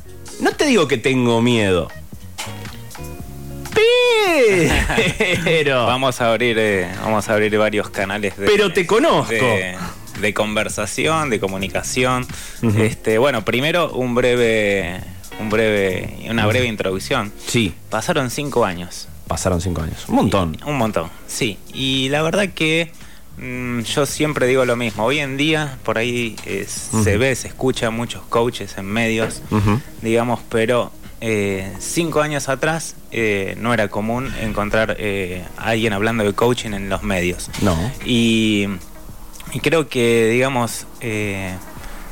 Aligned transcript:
no 0.42 0.52
te 0.52 0.66
digo 0.66 0.88
que 0.88 0.98
tengo 0.98 1.42
miedo. 1.42 1.90
Pero. 5.44 5.86
vamos 5.86 6.20
a 6.22 6.32
abrir, 6.32 6.58
eh, 6.60 6.90
vamos 7.02 7.30
a 7.30 7.34
abrir 7.34 7.56
varios 7.58 7.90
canales 7.90 8.38
de. 8.38 8.48
Pero 8.48 8.74
te 8.74 8.88
conozco 8.88 9.34
de 9.34 9.76
conversación, 10.34 11.30
de 11.30 11.40
comunicación. 11.40 12.26
Este, 12.78 13.18
bueno, 13.18 13.46
primero 13.46 13.92
un 13.92 14.16
breve, 14.16 15.02
un 15.40 15.50
breve, 15.50 16.28
una 16.30 16.46
breve 16.46 16.68
introducción. 16.68 17.32
Sí. 17.46 17.74
Pasaron 17.90 18.30
cinco 18.30 18.66
años. 18.66 19.08
Pasaron 19.28 19.62
cinco 19.62 19.82
años. 19.82 20.06
Un 20.08 20.16
montón. 20.16 20.58
un 20.66 20.78
montón, 20.78 21.10
sí. 21.28 21.58
Y 21.74 22.10
la 22.10 22.22
verdad 22.22 22.50
que 22.50 22.92
mm, 23.38 23.82
yo 23.82 24.06
siempre 24.06 24.48
digo 24.48 24.66
lo 24.66 24.76
mismo. 24.76 25.04
Hoy 25.06 25.20
en 25.20 25.38
día, 25.38 25.78
por 25.84 25.98
ahí 25.98 26.36
se 26.68 27.18
ve, 27.18 27.36
se 27.36 27.50
escucha 27.50 27.90
muchos 27.90 28.24
coaches 28.24 28.78
en 28.78 28.86
medios, 28.86 29.42
digamos, 30.02 30.40
pero 30.50 30.92
eh, 31.20 31.74
cinco 31.80 32.22
años 32.22 32.48
atrás 32.48 32.96
eh, 33.12 33.56
no 33.60 33.74
era 33.74 33.88
común 33.88 34.32
encontrar 34.40 34.98
eh, 35.00 35.44
a 35.58 35.70
alguien 35.70 35.94
hablando 35.94 36.24
de 36.24 36.34
coaching 36.34 36.72
en 36.72 36.90
los 36.90 37.02
medios. 37.04 37.50
No. 37.62 37.76
Y 38.06 38.68
y 39.54 39.60
creo 39.60 39.88
que, 39.88 40.30
digamos, 40.32 40.88
eh, 41.02 41.56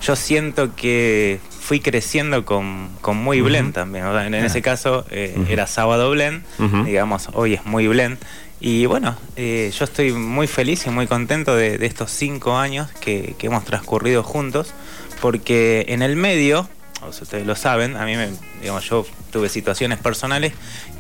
yo 0.02 0.16
siento 0.16 0.76
que 0.76 1.40
fui 1.60 1.80
creciendo 1.80 2.46
con, 2.46 2.90
Muy 3.16 3.42
Blend 3.42 3.74
también. 3.74 4.06
En, 4.06 4.36
ese 4.36 4.62
caso 4.62 5.06
eh, 5.10 5.36
era 5.50 5.68
Sábado 5.68 6.12
Blend, 6.12 6.44
digamos, 6.86 7.30
hoy 7.34 7.56
es 7.56 7.66
Muy 7.66 7.88
Blend. 7.88 8.18
Y 8.62 8.86
bueno, 8.86 9.18
eh, 9.36 9.72
yo 9.78 9.84
estoy 9.84 10.14
muy 10.14 10.48
feliz 10.48 10.86
y 10.88 10.90
muy 10.90 11.08
contento 11.08 11.56
de, 11.56 11.86
estos 11.86 12.12
cinco 12.12 12.58
años 12.58 12.90
que, 13.02 13.36
hemos 13.42 13.66
transcurrido 13.66 14.24
juntos, 14.24 14.74
porque 15.22 15.86
en 15.90 16.02
el 16.02 16.16
medio, 16.16 16.70
o 17.02 17.12
si 17.12 17.24
ustedes 17.24 17.46
lo 17.46 17.56
saben, 17.56 17.98
a 17.98 18.06
mí, 18.06 18.16
me, 18.16 18.30
digamos, 18.62 18.88
yo 18.88 19.06
tuve 19.32 19.50
situaciones 19.50 20.00
personales 20.00 20.54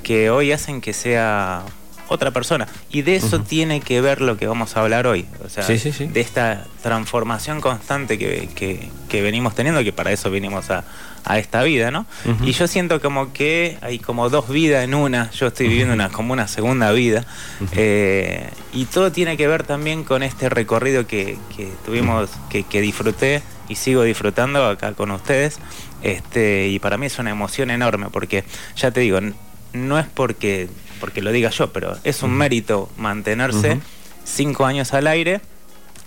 que 0.04 0.30
hoy 0.30 0.52
hacen 0.52 0.82
que 0.82 0.94
sea 0.94 1.64
otra 2.08 2.32
persona. 2.32 2.68
Y 2.92 3.02
de 3.02 3.16
eso 3.16 3.42
tiene 3.42 3.82
que 3.82 4.02
ver 4.02 4.22
lo 4.22 4.38
que 4.38 4.48
vamos 4.48 4.76
a 4.76 4.82
hablar 4.82 5.08
hoy. 5.08 5.26
O 5.44 5.50
sea, 5.50 5.66
de 5.66 6.22
esta 6.22 6.66
transformación 6.82 7.62
constante 7.62 8.18
que, 8.18 8.90
venimos 9.12 9.56
teniendo, 9.56 9.84
que 9.84 9.94
para 9.94 10.12
eso 10.12 10.30
vinimos 10.30 10.70
a, 10.70 10.84
esta 11.38 11.64
vida, 11.64 11.90
¿no? 11.90 12.06
Y 12.44 12.52
yo 12.52 12.68
siento 12.68 13.02
como 13.02 13.34
que 13.34 13.80
hay 13.82 13.98
como 13.98 14.30
dos 14.30 14.48
vidas 14.48 14.84
en 14.84 14.94
una, 14.94 15.32
yo 15.32 15.48
estoy 15.48 15.68
viviendo 15.68 15.96
una, 15.96 16.10
como 16.10 16.34
una 16.34 16.48
segunda 16.48 16.92
vida, 16.92 17.26
eh, 17.72 18.48
y 18.74 18.86
todo 18.86 19.12
tiene 19.12 19.36
que 19.36 19.48
ver 19.48 19.64
también 19.64 20.04
con 20.04 20.22
este 20.22 20.50
recorrido 20.50 21.08
que, 21.08 21.40
tuvimos, 21.84 22.30
que, 22.50 22.62
que 22.62 22.80
disfruté 22.80 23.42
y 23.68 23.76
sigo 23.76 24.04
disfrutando 24.04 24.68
acá 24.68 24.94
con 24.94 25.10
ustedes, 25.10 25.58
este, 26.04 26.68
y 26.68 26.78
para 26.78 26.98
mí 26.98 27.08
es 27.08 27.18
una 27.18 27.32
emoción 27.32 27.72
enorme, 27.72 28.08
porque 28.12 28.44
ya 28.76 28.92
te 28.92 29.00
digo, 29.00 29.20
no 29.74 30.00
es 30.00 30.06
porque 30.06 30.70
porque 31.00 31.22
lo 31.22 31.32
diga 31.32 31.50
yo, 31.50 31.72
pero 31.72 31.98
es 32.04 32.24
un 32.24 32.32
mérito 32.32 32.90
mantenerse 32.98 33.80
cinco 34.24 34.66
años 34.66 34.94
al 34.94 35.08
aire 35.08 35.42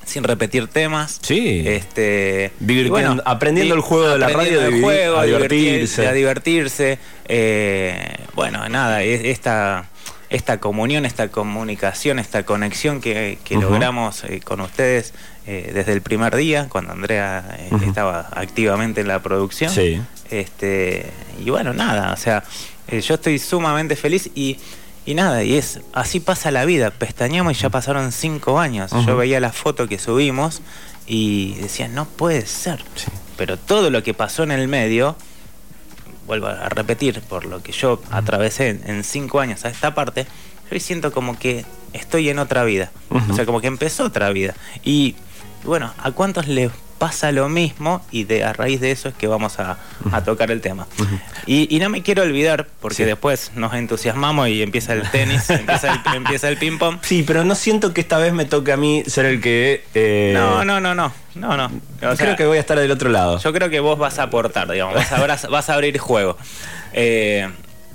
sin 0.08 0.24
repetir 0.24 0.66
temas. 0.68 1.18
Sí. 1.22 1.62
Este, 1.66 2.50
bueno, 2.60 3.18
aprendiendo 3.24 3.74
el 3.74 3.80
juego 3.80 4.08
de 4.08 4.18
la 4.18 4.28
radio, 4.28 4.60
de 4.60 4.80
juego, 4.80 5.18
a 5.18 5.24
divertirse. 5.24 6.06
A 6.06 6.12
divertirse. 6.12 6.98
Eh, 7.26 8.16
bueno, 8.34 8.66
nada, 8.68 9.02
esta, 9.02 9.84
esta 10.30 10.58
comunión, 10.60 11.04
esta 11.04 11.28
comunicación, 11.28 12.18
esta 12.18 12.44
conexión 12.44 13.00
que, 13.00 13.38
logramos 13.50 14.24
eh, 14.24 14.40
con 14.42 14.60
ustedes 14.62 15.12
eh, 15.46 15.70
desde 15.74 15.92
el 15.92 16.00
primer 16.00 16.34
día, 16.34 16.66
cuando 16.70 16.92
Andrea 16.92 17.58
estaba 17.86 18.28
activamente 18.32 19.02
en 19.02 19.08
la 19.08 19.20
producción. 19.22 19.70
Sí. 19.70 20.00
Este, 20.30 21.06
y 21.38 21.50
bueno, 21.50 21.72
nada, 21.74 22.12
o 22.12 22.16
sea, 22.16 22.44
yo 22.90 23.14
estoy 23.14 23.38
sumamente 23.38 23.96
feliz 23.96 24.30
y 24.34 24.58
y 25.08 25.14
nada, 25.14 25.42
y 25.42 25.56
es 25.56 25.80
así 25.94 26.20
pasa 26.20 26.50
la 26.50 26.66
vida. 26.66 26.90
Pestañamos 26.90 27.56
y 27.56 27.62
ya 27.62 27.70
pasaron 27.70 28.12
cinco 28.12 28.60
años. 28.60 28.90
Yo 29.06 29.16
veía 29.16 29.40
la 29.40 29.52
foto 29.52 29.88
que 29.88 29.98
subimos 29.98 30.60
y 31.06 31.54
decía, 31.54 31.88
no 31.88 32.04
puede 32.04 32.44
ser. 32.44 32.84
Pero 33.38 33.56
todo 33.56 33.88
lo 33.88 34.02
que 34.02 34.12
pasó 34.12 34.42
en 34.42 34.50
el 34.50 34.68
medio, 34.68 35.16
vuelvo 36.26 36.48
a 36.48 36.68
repetir, 36.68 37.22
por 37.22 37.46
lo 37.46 37.62
que 37.62 37.72
yo 37.72 38.02
atravesé 38.10 38.68
en, 38.84 39.02
cinco 39.02 39.40
años 39.40 39.64
a 39.64 39.70
esta 39.70 39.94
parte, 39.94 40.26
yo 40.70 40.78
siento 40.78 41.10
como 41.10 41.38
que 41.38 41.64
estoy 41.94 42.28
en 42.28 42.38
otra 42.38 42.64
vida. 42.64 42.92
O 43.08 43.34
sea, 43.34 43.46
como 43.46 43.62
que 43.62 43.68
empezó 43.68 44.04
otra 44.04 44.28
vida. 44.28 44.54
Y 44.84 45.16
bueno, 45.64 45.94
¿a 45.96 46.10
cuántos 46.10 46.48
les 46.48 46.70
pasa 46.98 47.32
lo 47.32 47.48
mismo 47.48 48.04
y 48.10 48.24
de, 48.24 48.44
a 48.44 48.52
raíz 48.52 48.80
de 48.80 48.90
eso 48.90 49.08
es 49.08 49.14
que 49.14 49.26
vamos 49.26 49.58
a, 49.58 49.78
tocar 50.24 50.50
el 50.50 50.60
tema. 50.60 50.86
y, 51.46 51.78
no 51.78 51.88
me 51.88 52.02
quiero 52.02 52.22
olvidar, 52.22 52.66
porque 52.80 53.06
después 53.06 53.52
nos 53.54 53.72
entusiasmamos 53.74 54.48
y 54.48 54.62
empieza 54.62 54.92
el 54.92 55.08
tenis, 55.10 55.48
empieza 56.14 56.48
el, 56.48 56.56
ping-pong. 56.58 56.98
Sí, 57.02 57.24
pero 57.26 57.44
no 57.44 57.54
siento 57.54 57.94
que 57.94 58.00
esta 58.00 58.18
vez 58.18 58.32
me 58.32 58.44
toque 58.44 58.72
a 58.72 58.76
mí 58.76 59.04
ser 59.06 59.26
el 59.26 59.40
que... 59.40 59.84
Eh, 59.94 60.32
no, 60.34 60.64
no, 60.64 60.80
no, 60.80 60.94
no, 60.94 61.12
no, 61.34 61.56
no. 61.56 61.70
creo 62.16 62.36
que 62.36 62.46
voy 62.46 62.58
a 62.58 62.60
estar 62.60 62.78
del 62.78 62.90
otro 62.90 63.10
lado. 63.10 63.38
Yo 63.38 63.52
creo 63.52 63.70
que 63.70 63.80
vos 63.80 63.98
vas 63.98 64.18
a 64.18 64.24
aportar, 64.24 64.70
digamos, 64.70 64.94
vas 64.94 65.44
a, 65.44 65.48
vas 65.48 65.70
a 65.70 65.74
abrir 65.74 65.98
juego. 65.98 66.36
Eh, 66.92 67.48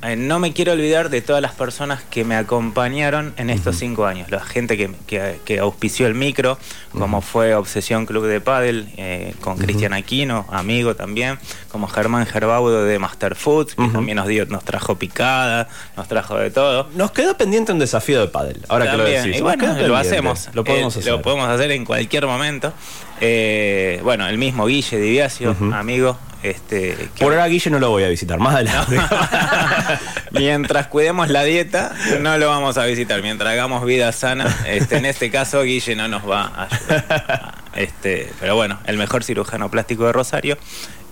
eh, 0.04 0.18
no 0.18 0.40
me 0.40 0.52
quiero 0.52 0.74
olvidar 0.74 1.10
de 1.10 1.22
todas 1.22 1.42
las 1.42 1.54
personas 1.54 2.04
que 2.04 2.26
me 2.26 2.36
acompañaron 2.36 3.34
en 3.38 3.50
estos 3.50 3.78
cinco 3.78 4.06
años. 4.06 4.30
La 4.30 4.44
gente 4.44 4.78
que, 4.78 5.60
auspició 5.60 6.08
el 6.08 6.14
micro, 6.14 6.58
como 6.92 7.22
fue 7.22 7.56
Obsesión 7.56 8.06
Club 8.06 8.26
de 8.26 8.42
Paddle, 8.42 8.86
eh, 8.98 9.34
con 9.40 9.58
Cristian 9.58 9.94
Aquino, 9.94 10.46
amigo 10.50 10.96
también, 10.96 11.40
como 11.70 11.88
Germán 11.88 12.26
Gerbaudo 12.26 12.84
de 12.84 13.00
Master 13.00 13.36
Foods, 13.36 13.76
que 13.76 13.88
también 13.88 14.18
nos, 14.18 14.28
dio, 14.28 14.46
nos 14.46 14.66
trajo 14.66 14.96
picada, 14.96 15.70
nos 15.96 16.08
trajo 16.10 16.38
de 16.38 16.52
todo. 16.52 16.90
Nos 16.96 17.12
quedó 17.12 17.38
pendiente 17.38 17.72
un 17.72 17.80
desafío 17.80 18.20
de 18.20 18.28
paddle, 18.28 18.60
ahora 18.68 18.92
que 18.92 18.98
lo 18.98 19.04
decís. 19.06 19.42
bueno, 19.42 19.88
lo 19.88 19.96
hacemos. 19.96 20.50
Lo 20.54 20.66
podemos, 20.66 20.96
eh, 20.98 21.00
hacer. 21.00 21.12
lo 21.14 21.22
podemos 21.22 21.48
hacer 21.48 21.72
en 21.72 21.86
cualquier 21.86 22.28
momento. 22.28 22.74
bueno, 24.04 24.28
el 24.28 24.38
mismo 24.38 24.66
Guille 24.66 24.98
Diviacio, 24.98 25.56
amigo, 25.74 26.18
este, 26.44 27.10
Por 27.20 27.32
ahora 27.32 27.48
Guille 27.48 27.72
no 27.72 27.80
lo 27.80 27.90
voy 27.90 28.04
a 28.04 28.10
visitar, 28.10 28.38
más 28.38 28.56
adelante. 28.56 29.00
Mientras 30.32 30.88
cuidemos 30.88 31.30
la 31.30 31.44
dieta, 31.44 31.96
no 32.20 32.38
lo 32.38 32.50
vamos 32.50 32.78
a 32.78 32.86
visitar. 32.86 33.22
Mientras 33.22 33.52
hagamos 33.52 33.86
vida 33.86 34.12
sana, 34.12 34.54
este, 34.68 34.98
en 34.98 35.06
este 35.06 35.32
caso 35.32 35.64
Guille 35.64 35.96
no 35.96 36.08
nos 36.08 36.30
va 36.30 36.44
a 36.44 36.68
ayudar. 36.70 37.64
Este, 37.76 38.32
pero 38.40 38.56
bueno, 38.56 38.80
el 38.86 38.98
mejor 38.98 39.24
cirujano 39.24 39.72
plástico 39.72 40.06
de 40.06 40.12
Rosario, 40.12 40.58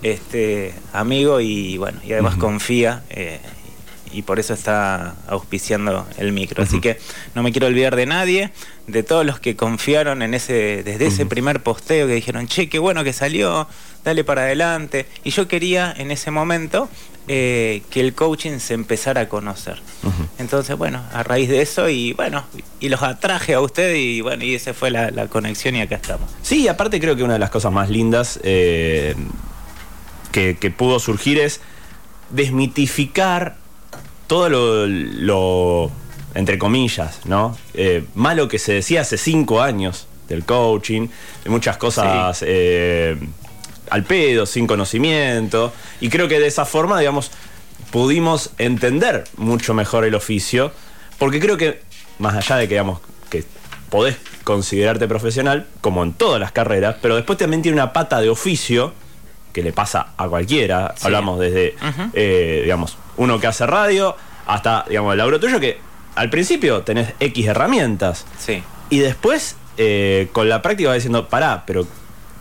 este, 0.04 0.74
amigo 0.94 1.40
y 1.40 1.78
bueno, 1.78 2.00
y 2.04 2.12
además 2.12 2.36
confía 2.36 3.04
eh, 3.10 3.40
y 4.12 4.24
por 4.24 4.40
eso 4.40 4.54
está 4.54 5.16
auspiciando 5.28 6.06
el 6.18 6.34
micro. 6.34 6.64
Así 6.64 6.82
que 6.82 7.00
no 7.36 7.44
me 7.44 7.52
quiero 7.52 7.68
olvidar 7.68 7.96
de 7.96 8.06
nadie, 8.06 8.52
de 8.88 9.04
todos 9.04 9.26
los 9.26 9.40
que 9.40 9.56
confiaron 9.56 10.22
en 10.22 10.34
ese, 10.34 10.84
desde 10.84 11.08
ese 11.08 11.26
primer 11.26 11.64
posteo 11.64 12.08
que 12.08 12.16
dijeron, 12.16 12.48
che, 12.48 12.70
qué 12.70 12.80
bueno 12.80 13.04
que 13.04 13.14
salió, 13.14 13.68
dale 14.04 14.24
para 14.24 14.44
adelante. 14.44 15.06
Y 15.24 15.32
yo 15.32 15.48
quería 15.48 15.94
en 15.98 16.12
ese 16.12 16.32
momento 16.32 16.90
eh, 17.28 17.84
que 17.90 18.00
el 18.00 18.14
coaching 18.14 18.58
se 18.60 18.74
empezara 18.74 19.22
a 19.22 19.30
conocer. 19.30 19.80
Entonces, 20.40 20.76
bueno, 20.76 21.04
a 21.14 21.22
raíz 21.24 21.50
de 21.50 21.62
eso 21.62 21.88
y 21.88 22.14
bueno, 22.14 22.44
y 22.80 22.90
los 22.90 23.04
atraje 23.04 23.54
a 23.54 23.62
usted 23.62 23.96
y 23.96 24.22
bueno, 24.22 24.44
y 24.44 24.56
esa 24.56 24.74
fue 24.74 24.90
la, 24.90 25.28
conexión 25.28 25.76
y 25.76 25.82
acá 25.82 25.96
estamos. 25.96 26.30
Sí, 26.42 26.68
aparte 26.68 27.00
creo 27.00 27.16
que 27.16 27.24
una 27.24 27.34
de 27.34 27.40
las 27.40 27.52
cosas 27.52 27.72
más 27.72 27.90
lindas 27.90 28.40
eh, 28.44 29.16
que, 30.32 30.74
pudo 30.76 31.00
surgir 31.00 31.40
es 31.40 31.62
desmitificar 32.32 33.58
todo 34.26 34.50
lo, 34.50 35.92
entre 36.34 36.58
comillas, 36.58 37.20
¿no? 37.26 37.56
Eh, 37.76 38.04
malo 38.16 38.48
que 38.48 38.58
se 38.58 38.74
decía 38.74 39.02
hace 39.02 39.18
cinco 39.18 39.62
años 39.62 40.08
del 40.28 40.44
coaching, 40.44 41.08
de 41.44 41.50
muchas 41.50 41.78
cosas 41.78 42.42
al 43.92 44.04
pedo, 44.04 44.46
sin 44.46 44.66
conocimiento. 44.66 45.72
Y 46.00 46.10
creo 46.10 46.28
que 46.28 46.40
de 46.40 46.48
esa 46.48 46.66
forma, 46.66 46.98
digamos, 46.98 47.30
pudimos 47.92 48.52
entender 48.58 49.26
mucho 49.38 49.74
mejor 49.74 50.06
el 50.06 50.16
oficio. 50.16 50.72
Porque 51.20 51.40
creo 51.40 51.58
que, 51.58 51.82
más 52.18 52.34
allá 52.36 52.56
de 52.56 52.68
que, 52.68 52.76
digamos, 52.76 53.02
que 53.30 53.44
podés 53.90 54.18
considerarte 54.44 55.08
profesional, 55.08 55.68
como 55.82 56.04
en 56.04 56.14
todas 56.14 56.40
las 56.40 56.52
carreras, 56.54 56.96
pero 57.02 57.16
después 57.16 57.38
también 57.38 57.62
tiene 57.62 57.76
una 57.76 57.94
pata 57.94 58.22
de 58.22 58.30
oficio 58.30 58.94
que 59.52 59.62
le 59.62 59.74
pasa 59.74 60.14
a 60.16 60.28
cualquiera. 60.30 60.96
Hablamos 61.02 61.40
desde, 61.40 61.76
eh, 62.14 62.62
digamos, 62.64 62.98
uno 63.18 63.40
que 63.40 63.48
hace 63.48 63.68
radio 63.68 64.16
hasta, 64.48 64.86
digamos, 64.88 65.12
el 65.12 65.18
laburo 65.18 65.40
tuyo 65.40 65.60
que 65.60 65.80
al 66.16 66.30
principio 66.30 66.82
tenés 66.84 67.14
X 67.20 67.46
herramientas. 67.46 68.26
Sí. 68.40 68.64
Y 68.90 69.00
después, 69.00 69.58
eh, 69.78 70.30
con 70.32 70.48
la 70.48 70.62
práctica 70.62 70.90
vas 70.90 70.96
diciendo, 70.96 71.28
pará, 71.28 71.64
pero 71.68 71.86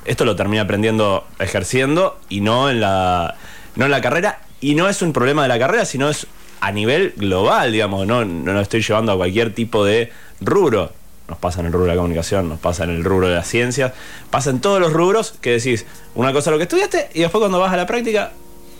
esto 0.04 0.24
lo 0.24 0.36
termina 0.36 0.62
aprendiendo 0.62 1.26
ejerciendo 1.38 2.18
y 2.28 2.40
no 2.40 2.70
en 2.70 2.80
la, 2.80 3.36
no 3.76 3.84
en 3.84 3.90
la 3.90 4.00
carrera. 4.00 4.40
Y 4.60 4.74
no 4.74 4.88
es 4.88 5.02
un 5.02 5.12
problema 5.12 5.42
de 5.42 5.48
la 5.48 5.58
carrera, 5.58 5.84
sino 5.84 6.08
es 6.08 6.26
a 6.60 6.72
nivel 6.72 7.14
global, 7.16 7.72
digamos. 7.72 8.06
No, 8.06 8.24
no 8.24 8.52
lo 8.52 8.60
estoy 8.60 8.82
llevando 8.82 9.12
a 9.12 9.16
cualquier 9.16 9.54
tipo 9.54 9.84
de 9.84 10.12
rubro. 10.40 10.92
Nos 11.28 11.38
pasa 11.38 11.60
en 11.60 11.66
el 11.66 11.72
rubro 11.72 11.86
de 11.86 11.92
la 11.92 11.96
comunicación, 11.96 12.48
nos 12.48 12.58
pasa 12.58 12.84
en 12.84 12.90
el 12.90 13.04
rubro 13.04 13.28
de 13.28 13.36
las 13.36 13.46
ciencias, 13.46 13.92
pasa 14.30 14.50
en 14.50 14.60
todos 14.60 14.80
los 14.80 14.92
rubros 14.92 15.34
que 15.40 15.52
decís 15.52 15.86
una 16.16 16.32
cosa 16.32 16.50
lo 16.50 16.56
que 16.56 16.64
estudiaste 16.64 17.10
y 17.14 17.20
después 17.20 17.40
cuando 17.40 17.60
vas 17.60 17.72
a 17.72 17.76
la 17.76 17.86
práctica 17.86 18.32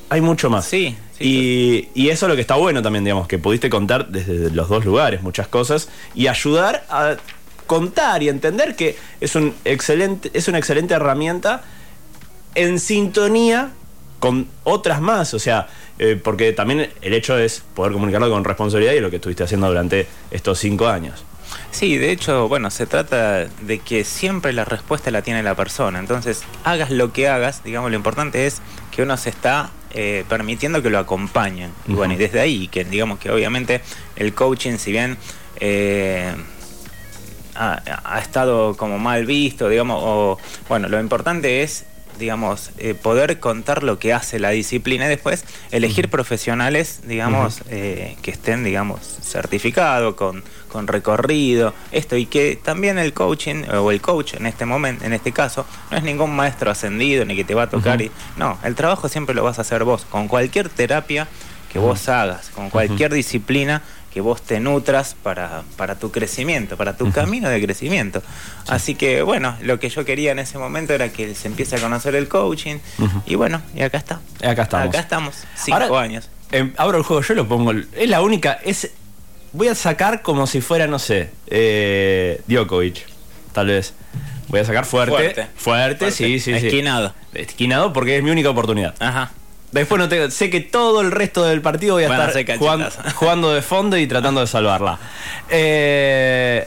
hay 0.09 0.21
mucho 0.21 0.51
más. 0.51 0.65
Sí. 0.65 0.97
y, 1.21 1.89
y, 1.95 2.09
eso 2.09 2.27
es 2.27 2.31
lo 2.31 2.35
que 2.35 2.41
está 2.41 2.57
bueno 2.57 2.83
también, 2.83 3.05
digamos, 3.05 3.29
que 3.29 3.39
pudiste 3.39 3.71
contar 3.71 4.09
desde 4.09 4.51
los 4.51 4.69
dos 4.69 4.85
lugares 4.85 5.23
muchas 5.23 5.47
cosas 5.47 5.89
y 6.17 6.27
ayudar 6.27 6.85
a 6.91 7.17
contar 7.71 8.21
y 8.21 8.29
entender 8.29 8.75
que 8.75 8.97
es, 9.21 9.37
un 9.37 9.55
excelente, 9.65 10.29
es 10.35 10.49
una 10.49 10.59
excelente 10.59 10.93
herramienta 10.93 11.63
en 12.57 12.81
sintonía 12.81 13.71
con 14.19 14.49
otras 14.65 15.01
más, 15.01 15.35
o 15.35 15.39
sea, 15.39 15.69
eh, 16.01 16.21
porque 16.21 16.53
también 16.53 16.91
el 17.01 17.15
hecho 17.15 17.39
es 17.39 17.63
poder 17.75 17.93
comunicarlo 17.93 18.29
con 18.29 18.43
responsabilidad 18.43 18.95
y 18.95 18.99
lo 18.99 19.09
que 19.09 19.17
estuviste 19.17 19.45
haciendo 19.45 19.69
durante 19.69 20.09
estos 20.33 20.59
cinco 20.59 20.89
años. 20.89 21.25
Sí, 21.71 21.97
de 21.97 22.11
hecho, 22.11 22.49
bueno, 22.49 22.73
se 22.73 22.87
trata 22.87 23.45
de 23.45 23.79
que 23.79 24.03
siempre 24.03 24.53
la 24.53 24.65
respuesta 24.65 25.13
la 25.13 25.23
tiene 25.23 25.45
la 25.45 25.55
persona. 25.55 26.01
Entonces, 26.01 26.43
hagas 26.65 26.91
lo 26.91 27.13
que 27.13 27.29
hagas, 27.29 27.63
digamos, 27.63 27.93
lo 27.93 27.97
importante 27.97 28.49
es 28.49 28.61
que 28.91 29.05
uno 29.05 29.17
se 29.17 29.31
está 29.31 29.71
eh, 29.93 30.25
permitiendo 30.29 30.83
que 30.83 30.91
lo 30.91 30.99
acompañen. 30.99 31.71
Y 31.87 31.93
bueno, 31.93 32.15
y 32.15 32.17
desde 32.17 32.41
ahí, 32.41 32.67
que 32.67 32.85
digamos 32.85 33.21
que 33.21 33.31
obviamente 33.31 33.81
el 34.17 34.35
coaching, 34.35 34.77
si 34.77 34.91
bien 34.91 35.17
eh, 35.61 36.35
ha, 37.61 38.19
estado 38.21 38.77
como 38.77 38.99
mal 38.99 39.27
visto, 39.27 39.69
digamos, 39.69 40.01
o 40.03 40.39
bueno, 40.69 40.89
lo 40.89 40.99
importante 41.01 41.63
es 41.63 41.85
digamos, 42.19 42.71
eh, 42.77 42.95
poder 42.95 43.41
contar 43.41 43.83
lo 43.83 43.99
que 43.99 44.13
hace 44.13 44.39
la 44.39 44.51
disciplina 44.51 45.07
y 45.07 45.09
después 45.09 45.45
elegir 45.71 46.11
profesionales, 46.11 47.01
digamos, 47.07 47.63
eh, 47.71 48.17
que 48.21 48.31
estén, 48.31 48.63
digamos, 48.63 49.01
certificados, 49.01 50.17
con, 50.17 50.45
con 50.69 50.87
recorrido, 50.87 51.73
esto, 51.93 52.17
y 52.17 52.27
que 52.27 52.61
también 52.63 52.99
el 52.99 53.15
coaching, 53.15 53.65
o 53.73 53.91
el 53.91 54.03
coach 54.03 54.35
en 54.35 54.45
este 54.45 54.67
momento, 54.67 55.07
en 55.07 55.15
este 55.15 55.33
caso, 55.33 55.65
no 55.91 55.97
es 55.97 56.03
ningún 56.03 56.37
maestro 56.37 56.71
ascendido 56.71 57.25
ni 57.25 57.37
que 57.37 57.45
te 57.45 57.55
va 57.55 57.63
a 57.63 57.71
tocar, 57.71 58.03
y, 58.03 58.11
no, 58.37 58.59
el 58.65 58.75
trabajo 58.75 59.09
siempre 59.09 59.35
lo 59.35 59.43
vas 59.43 59.59
a 59.59 59.63
hacer 59.63 59.85
vos, 59.85 60.05
con 60.05 60.29
cualquier 60.29 60.69
terapia 60.69 61.27
que 61.73 61.79
vos 61.79 62.09
hagas, 62.09 62.51
con 62.51 62.69
cualquier 62.69 63.15
disciplina 63.15 63.83
que 64.13 64.21
vos 64.21 64.43
te 64.43 64.61
nutras 64.61 65.15
para, 65.23 65.63
para 65.77 65.95
tu 65.95 66.11
crecimiento, 66.11 66.77
para 66.77 66.97
tu 66.97 67.11
camino 67.13 67.49
de 67.49 67.63
crecimiento. 67.63 68.23
Así 68.67 68.95
que 68.95 69.23
bueno, 69.23 69.57
lo 69.63 69.79
que 69.79 69.89
yo 69.89 70.05
quería 70.05 70.33
en 70.33 70.41
ese 70.41 70.59
momento 70.59 70.93
era 70.93 71.11
que 71.11 71.35
se 71.35 71.49
empiece 71.49 71.77
a 71.77 71.81
conocer 71.81 72.15
el 72.15 72.29
coaching 72.29 72.79
y 73.27 73.35
bueno, 73.37 73.63
y 73.75 73.83
acá 73.83 73.99
está. 73.99 74.21
Acá 74.43 74.63
estamos. 74.63 74.89
Acá 74.89 75.01
estamos, 75.01 75.35
cinco 75.55 75.97
años. 75.97 76.29
Em, 76.53 76.73
abro 76.77 76.99
el 76.99 77.05
juego, 77.05 77.23
yo 77.23 77.35
lo 77.35 77.47
pongo, 77.47 77.73
es 77.73 78.09
la 78.09 78.23
única, 78.23 78.59
es 78.65 78.91
voy 79.53 79.69
a 79.69 79.75
sacar 79.75 80.23
como 80.23 80.47
si 80.47 80.61
fuera, 80.61 80.87
no 80.87 80.99
sé, 80.99 81.31
eh, 81.47 82.41
Djokovic, 82.47 83.07
tal 83.53 83.69
vez. 83.69 83.95
Voy 84.49 84.59
a 84.59 84.65
sacar 84.65 84.85
fuerte. 84.85 85.47
Fuerte, 85.55 86.11
sí, 86.11 86.41
sí, 86.41 86.53
Esquinado. 86.53 87.15
Esquinado 87.35 87.93
porque 87.93 88.17
es 88.17 88.23
mi 88.25 88.31
única 88.31 88.51
oportunidad. 88.51 88.95
Ajá. 88.99 89.31
Después 89.73 90.01
no 90.01 90.09
tengo, 90.09 90.31
sé 90.31 90.51
que 90.51 90.61
todo 90.61 91.01
el 91.01 91.13
resto 91.13 91.45
del 91.45 91.61
partido 91.63 91.95
voy 91.95 92.05
a 92.05 92.27
estar 92.27 92.59
jugando, 93.15 93.53
de 93.53 93.63
fondo 93.63 93.97
y 93.97 94.07
tratando 94.07 94.41
de 94.41 94.47
salvarla. 94.49 94.99
Eh, 95.49 96.67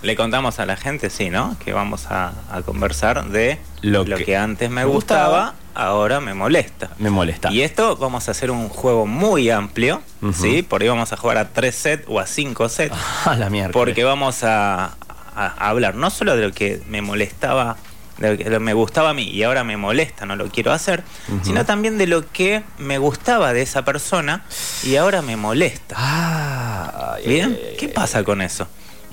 Le 0.00 0.16
contamos 0.16 0.58
a 0.58 0.64
la 0.64 0.76
gente, 0.76 1.10
sí, 1.10 1.28
¿no? 1.28 1.56
Que 1.62 1.72
vamos 1.72 2.06
a, 2.08 2.32
conversar 2.64 3.28
de 3.28 3.58
lo, 3.82 4.04
que, 4.04 4.36
antes 4.36 4.70
me 4.70 4.84
gustaba, 4.84 5.54
ahora 5.74 6.20
me 6.20 6.32
molesta. 6.32 6.90
Me 6.98 7.10
molesta. 7.10 7.52
Y 7.52 7.62
esto 7.62 7.96
vamos 7.96 8.28
a 8.28 8.30
hacer 8.30 8.50
un 8.50 8.70
juego 8.70 9.04
muy 9.06 9.50
amplio, 9.50 10.00
¿sí? 10.32 10.62
Por 10.62 10.80
ahí 10.80 10.88
vamos 10.88 11.12
a 11.12 11.16
jugar 11.18 11.36
a 11.36 11.48
tres 11.50 11.74
sets 11.74 12.04
o 12.08 12.18
a 12.18 12.26
cinco 12.26 12.70
sets. 12.70 12.96
a 13.26 13.36
la 13.36 13.50
mierda. 13.50 13.72
Porque 13.72 14.04
vamos 14.04 14.42
a 14.42 14.96
hablar 15.34 15.94
no 15.94 16.08
solo 16.10 16.34
de 16.34 16.46
lo 16.48 16.52
que 16.52 16.80
me 16.88 17.02
molestaba 17.02 17.76
de 18.18 18.32
lo 18.32 18.36
que 18.36 18.58
me 18.58 18.74
gustaba 18.74 19.10
a 19.10 19.14
mí 19.14 19.24
y 19.24 19.42
ahora 19.42 19.64
me 19.64 19.76
molesta, 19.76 20.26
no 20.26 20.36
lo 20.36 20.48
quiero 20.48 20.72
hacer, 20.72 21.04
sino 21.42 21.64
también 21.64 21.98
de 21.98 22.06
lo 22.06 22.30
que 22.30 22.62
me 22.78 22.98
gustaba 22.98 23.52
de 23.52 23.62
esa 23.62 23.84
persona 23.84 24.44
y 24.82 24.96
ahora 24.96 25.22
me 25.22 25.36
molesta. 25.36 25.94
Ah, 25.98 27.16
¿Bien? 27.24 27.58
¿Qué 27.78 27.88
pasa 27.88 28.24
con 28.24 28.42
eso 28.42 28.68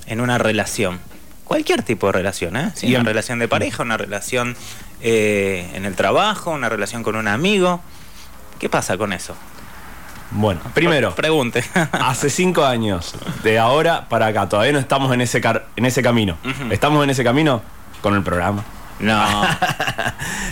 en 0.06 0.20
una 0.20 0.38
relación? 0.38 1.00
Cualquier 1.44 1.82
tipo 1.82 2.08
de 2.08 2.12
relación, 2.12 2.56
¿eh? 2.56 2.72
una 2.82 3.04
relación 3.04 3.38
de 3.38 3.46
pareja, 3.46 3.84
una 3.84 3.96
relación 3.96 4.56
eh, 5.00 5.70
en 5.74 5.84
el 5.84 5.94
trabajo, 5.94 6.50
una 6.50 6.68
relación 6.68 7.04
con 7.04 7.14
un 7.14 7.28
amigo. 7.28 7.80
¿Qué 8.58 8.68
pasa 8.68 8.96
con 8.96 9.12
eso? 9.12 9.36
Bueno, 10.32 10.60
primero, 10.74 11.14
pregunte. 11.14 11.64
hace 11.92 12.30
cinco 12.30 12.64
años, 12.64 13.14
de 13.44 13.60
ahora 13.60 14.08
para 14.08 14.26
acá, 14.26 14.48
todavía 14.48 14.72
no 14.72 14.80
estamos 14.80 15.12
en 15.14 15.20
ese, 15.20 15.40
en 15.76 15.86
ese 15.86 16.02
camino. 16.02 16.36
¿Estamos 16.70 17.04
en 17.04 17.10
ese 17.10 17.22
camino? 17.22 17.62
Con 18.02 18.14
el 18.14 18.24
programa. 18.24 18.64
No. 19.06 19.24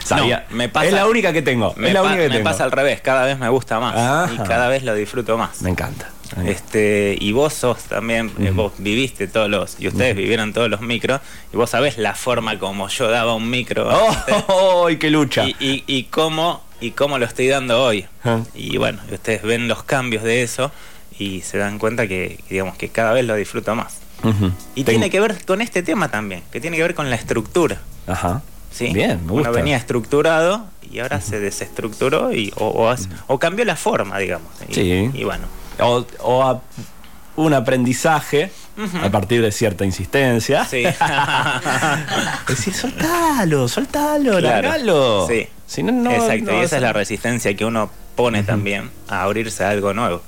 Sabía. 0.04 0.46
me 0.50 0.68
pasa, 0.68 0.86
es 0.86 0.92
la 0.92 1.06
única 1.06 1.32
que 1.32 1.40
tengo. 1.40 1.72
Me, 1.76 1.88
es 1.88 1.94
la 1.94 2.02
única 2.02 2.28
que 2.28 2.40
pasa 2.40 2.64
al 2.64 2.72
revés, 2.72 3.00
cada 3.00 3.24
vez 3.24 3.38
me 3.38 3.48
gusta 3.48 3.80
más 3.80 4.30
y 4.32 4.36
cada 4.38 4.68
vez 4.68 4.82
lo 4.82 4.94
disfruto 4.94 5.38
más. 5.38 5.62
Me 5.62 5.70
encanta. 5.70 6.10
Este, 6.44 7.16
y 7.20 7.32
vos 7.32 7.54
sos 7.54 7.84
también, 7.84 8.32
eh, 8.40 8.50
vos 8.50 8.72
viviste 8.78 9.28
todos 9.28 9.48
los, 9.48 9.76
y 9.78 9.88
ustedes 9.88 10.16
vivieron 10.16 10.52
todos 10.52 10.68
los 10.68 10.80
micros, 10.80 11.20
y 11.52 11.56
vos 11.56 11.70
sabés 11.70 11.96
la 11.96 12.14
forma 12.14 12.58
como 12.58 12.88
yo 12.88 13.08
daba 13.08 13.34
un 13.34 13.48
micro. 13.48 13.88
¡Oh! 14.48 14.88
¡Qué 14.98 15.10
lucha! 15.10 15.46
Y, 15.46 15.84
y, 15.86 16.04
cómo, 16.04 16.64
y 16.80 16.90
cómo 16.90 17.18
lo 17.18 17.26
estoy 17.26 17.48
dando 17.48 17.82
hoy. 17.82 18.06
Y 18.54 18.78
bueno, 18.78 19.00
ustedes 19.12 19.42
ven 19.42 19.68
los 19.68 19.84
cambios 19.84 20.24
de 20.24 20.42
eso 20.42 20.72
y 21.18 21.42
se 21.42 21.58
dan 21.58 21.78
cuenta 21.78 22.08
que, 22.08 22.40
digamos, 22.50 22.76
que 22.76 22.88
cada 22.88 23.12
vez 23.12 23.24
lo 23.24 23.36
disfruto 23.36 23.74
más. 23.74 23.98
Y 24.74 24.84
tiene 24.84 25.10
que 25.10 25.20
ver 25.20 25.44
con 25.44 25.60
este 25.60 25.82
tema 25.82 26.10
también, 26.10 26.42
que 26.50 26.60
tiene 26.60 26.76
que 26.76 26.82
ver 26.82 26.94
con 26.94 27.10
la 27.10 27.16
estructura. 27.16 27.80
Ajá. 28.06 28.42
¿Sí? 28.70 28.92
Bien, 28.92 29.24
me 29.24 29.32
gusta. 29.32 29.50
Uno 29.50 29.56
venía 29.56 29.76
estructurado 29.76 30.66
y 30.90 30.98
ahora 30.98 31.20
se 31.20 31.38
desestructuró 31.38 32.32
y, 32.32 32.52
o, 32.56 33.38
cambió 33.38 33.64
la 33.64 33.76
forma, 33.76 34.18
digamos. 34.18 34.48
Y, 34.68 34.74
sí. 34.74 35.10
Y 35.14 35.24
bueno. 35.24 35.46
O, 35.80 36.60
un 37.36 37.52
aprendizaje 37.52 38.52
a 39.02 39.10
partir 39.10 39.42
de 39.42 39.50
cierta 39.50 39.84
insistencia. 39.84 40.64
Sí. 40.64 40.84
decir, 42.48 42.74
soltalo, 42.74 43.66
soltalo, 43.66 44.38
claro. 44.38 45.26
Sí. 45.28 45.48
Si 45.66 45.82
no, 45.82 45.92
no, 45.92 46.12
Exacto, 46.12 46.52
y 46.52 46.62
esa 46.62 46.76
es 46.76 46.82
la 46.82 46.92
resistencia 46.92 47.54
que 47.56 47.64
uno 47.64 47.90
pone 48.14 48.42
también 48.44 48.90
a 49.08 49.22
abrirse 49.22 49.64
a 49.64 49.70
algo 49.70 49.92
nuevo. 49.94 50.22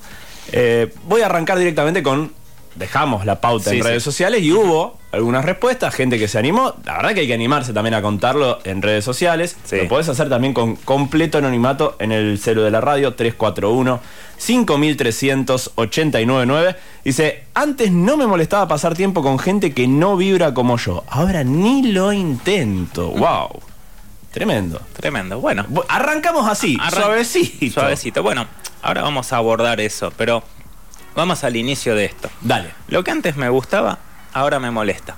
Eh, 0.52 0.92
voy 1.04 1.22
a 1.22 1.26
arrancar 1.26 1.58
directamente 1.58 2.02
con 2.02 2.32
dejamos 2.76 3.24
la 3.26 3.40
pauta 3.40 3.70
Sí, 3.70 3.76
en 3.78 3.82
sí. 3.82 3.88
redes 3.88 4.02
sociales 4.02 4.42
y 4.42 4.52
hubo 4.52 4.98
algunas 5.12 5.44
respuestas, 5.44 5.94
gente 5.94 6.18
que 6.18 6.28
se 6.28 6.38
animó. 6.38 6.74
La 6.84 6.96
verdad 6.98 7.14
que 7.14 7.20
hay 7.20 7.26
que 7.26 7.34
animarse 7.34 7.72
también 7.72 7.94
a 7.94 8.02
contarlo 8.02 8.58
en 8.64 8.82
redes 8.82 9.04
sociales. 9.04 9.56
Sí. 9.64 9.76
Lo 9.76 9.88
podés 9.88 10.08
hacer 10.08 10.28
también 10.28 10.52
con 10.52 10.76
completo 10.76 11.38
anonimato 11.38 11.96
en 11.98 12.12
el 12.12 12.38
celu 12.38 12.62
de 12.62 12.70
la 12.70 12.80
radio 12.80 13.14
341 13.14 14.00
5389 14.38 16.76
Dice, 17.04 17.44
antes 17.54 17.90
no 17.92 18.16
me 18.16 18.26
molestaba 18.26 18.66
pasar 18.68 18.94
tiempo 18.94 19.22
con 19.22 19.38
gente 19.38 19.72
que 19.72 19.86
no 19.88 20.16
vibra 20.16 20.52
como 20.54 20.76
yo. 20.76 21.04
Ahora 21.08 21.44
ni 21.44 21.82
lo 21.92 22.12
intento. 22.12 23.10
Wow. 23.10 23.60
Tremendo. 24.32 24.80
Tremendo. 24.92 25.40
Bueno, 25.40 25.64
Bu- 25.70 25.84
Arrancamos 25.88 26.46
así, 26.48 26.76
Arran- 26.78 26.90
suavecito. 27.00 27.80
Suavecito. 27.80 28.22
Bueno, 28.22 28.46
ahora 28.82 29.02
vamos 29.02 29.32
a 29.32 29.38
abordar 29.38 29.80
eso, 29.80 30.12
pero 30.16 30.42
vamos 31.16 31.42
al 31.44 31.56
inicio 31.56 31.94
de 31.96 32.04
esto. 32.04 32.30
Dale. 32.42 32.70
Lo 32.88 33.02
que 33.02 33.10
antes 33.10 33.36
me 33.36 33.48
gustaba, 33.48 33.98
ahora 34.32 34.60
me 34.60 34.70
molesta. 34.70 35.16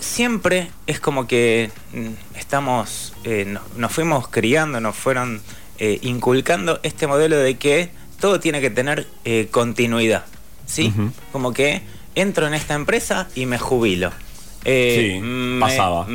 Siempre 0.00 0.70
es 0.86 1.00
como 1.00 1.26
que 1.26 1.70
mm, 1.92 2.36
estamos, 2.38 3.14
eh, 3.24 3.44
no- 3.46 3.60
nos 3.76 3.92
fuimos 3.92 4.28
criando, 4.28 4.80
nos 4.80 4.96
fueron 4.96 5.40
eh, 5.78 5.98
inculcando 6.02 6.78
este 6.82 7.06
modelo 7.06 7.36
de 7.36 7.56
que 7.56 7.90
todo 8.20 8.38
tiene 8.40 8.60
que 8.60 8.70
tener 8.70 9.06
eh, 9.24 9.48
continuidad. 9.50 10.24
¿Sí? 10.66 10.92
Como 11.32 11.52
que 11.52 11.82
entro 12.14 12.46
en 12.46 12.54
esta 12.54 12.74
empresa 12.74 13.28
y 13.34 13.44
me 13.46 13.58
jubilo. 13.58 14.12
Sí, 15.14 15.20
me- 15.20 15.60
pasaba. 15.60 16.06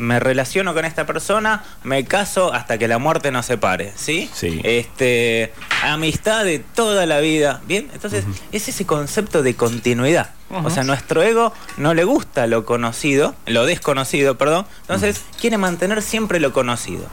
Me 0.00 0.18
relaciono 0.18 0.74
con 0.74 0.84
esta 0.84 1.06
persona, 1.06 1.62
me 1.84 2.04
caso 2.04 2.52
hasta 2.52 2.78
que 2.78 2.88
la 2.88 2.98
muerte 2.98 3.30
nos 3.30 3.46
separe, 3.46 3.92
¿sí? 3.96 4.28
Sí. 4.34 4.60
Este, 4.64 5.52
amistad 5.84 6.44
de 6.44 6.58
toda 6.58 7.06
la 7.06 7.20
vida, 7.20 7.60
¿bien? 7.66 7.88
Entonces, 7.92 8.24
es 8.52 8.68
ese 8.68 8.86
concepto 8.86 9.42
de 9.42 9.54
continuidad. 9.54 10.30
O 10.64 10.68
sea, 10.70 10.82
nuestro 10.82 11.22
ego 11.22 11.52
no 11.76 11.94
le 11.94 12.02
gusta 12.02 12.48
lo 12.48 12.64
conocido, 12.64 13.36
lo 13.46 13.66
desconocido, 13.66 14.36
perdón. 14.36 14.66
Entonces, 14.80 15.22
quiere 15.40 15.58
mantener 15.58 16.02
siempre 16.02 16.40
lo 16.40 16.52
conocido. 16.52 17.06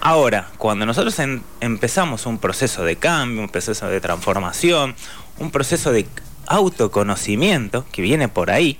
Ahora, 0.00 0.48
cuando 0.56 0.86
nosotros 0.86 1.18
en- 1.18 1.42
empezamos 1.60 2.26
un 2.26 2.38
proceso 2.38 2.84
de 2.84 2.96
cambio, 2.96 3.40
un 3.42 3.48
proceso 3.48 3.88
de 3.88 4.00
transformación, 4.00 4.94
un 5.38 5.50
proceso 5.50 5.90
de 5.90 6.06
autoconocimiento 6.46 7.84
que 7.90 8.02
viene 8.02 8.28
por 8.28 8.50
ahí, 8.50 8.78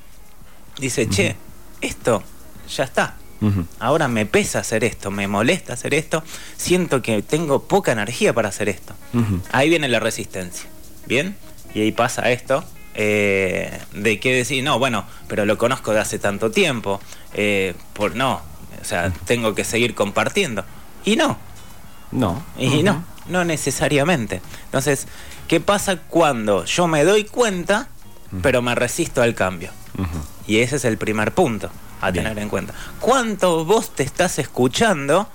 dice, 0.78 1.08
che, 1.08 1.34
esto 1.80 2.22
ya 2.68 2.84
está. 2.84 3.14
Ahora 3.78 4.08
me 4.08 4.24
pesa 4.26 4.60
hacer 4.60 4.82
esto, 4.82 5.10
me 5.10 5.28
molesta 5.28 5.74
hacer 5.74 5.92
esto, 5.94 6.24
siento 6.56 7.02
que 7.02 7.20
tengo 7.22 7.62
poca 7.64 7.92
energía 7.92 8.32
para 8.32 8.48
hacer 8.48 8.68
esto. 8.68 8.94
Ahí 9.52 9.68
viene 9.68 9.88
la 9.88 10.00
resistencia, 10.00 10.68
¿bien? 11.06 11.36
Y 11.74 11.82
ahí 11.82 11.92
pasa 11.92 12.30
esto 12.30 12.64
eh, 12.94 13.78
de 13.92 14.18
que 14.20 14.32
decir, 14.34 14.64
no, 14.64 14.78
bueno, 14.78 15.04
pero 15.28 15.44
lo 15.44 15.58
conozco 15.58 15.92
de 15.92 16.00
hace 16.00 16.18
tanto 16.18 16.50
tiempo, 16.50 16.98
eh, 17.34 17.74
por 17.92 18.16
no, 18.16 18.40
o 18.80 18.84
sea, 18.84 19.12
tengo 19.26 19.54
que 19.54 19.64
seguir 19.64 19.94
compartiendo. 19.94 20.64
Y 21.04 21.16
no, 21.16 21.36
No. 22.10 22.42
y 22.58 22.82
no, 22.82 23.04
no 23.28 23.44
necesariamente. 23.44 24.40
Entonces, 24.64 25.06
¿qué 25.46 25.60
pasa 25.60 25.98
cuando 25.98 26.64
yo 26.64 26.86
me 26.88 27.04
doy 27.04 27.24
cuenta, 27.24 27.88
pero 28.42 28.62
me 28.62 28.74
resisto 28.74 29.20
al 29.22 29.34
cambio? 29.34 29.70
Y 30.46 30.58
ese 30.60 30.76
es 30.76 30.84
el 30.86 30.96
primer 30.98 31.32
punto 31.32 31.70
a 32.06 32.10
Bien. 32.10 32.24
tener 32.24 32.42
en 32.42 32.48
cuenta. 32.48 32.74
¿Cuánto 33.00 33.64
vos 33.64 33.94
te 33.94 34.02
estás 34.02 34.38
escuchando? 34.38 35.28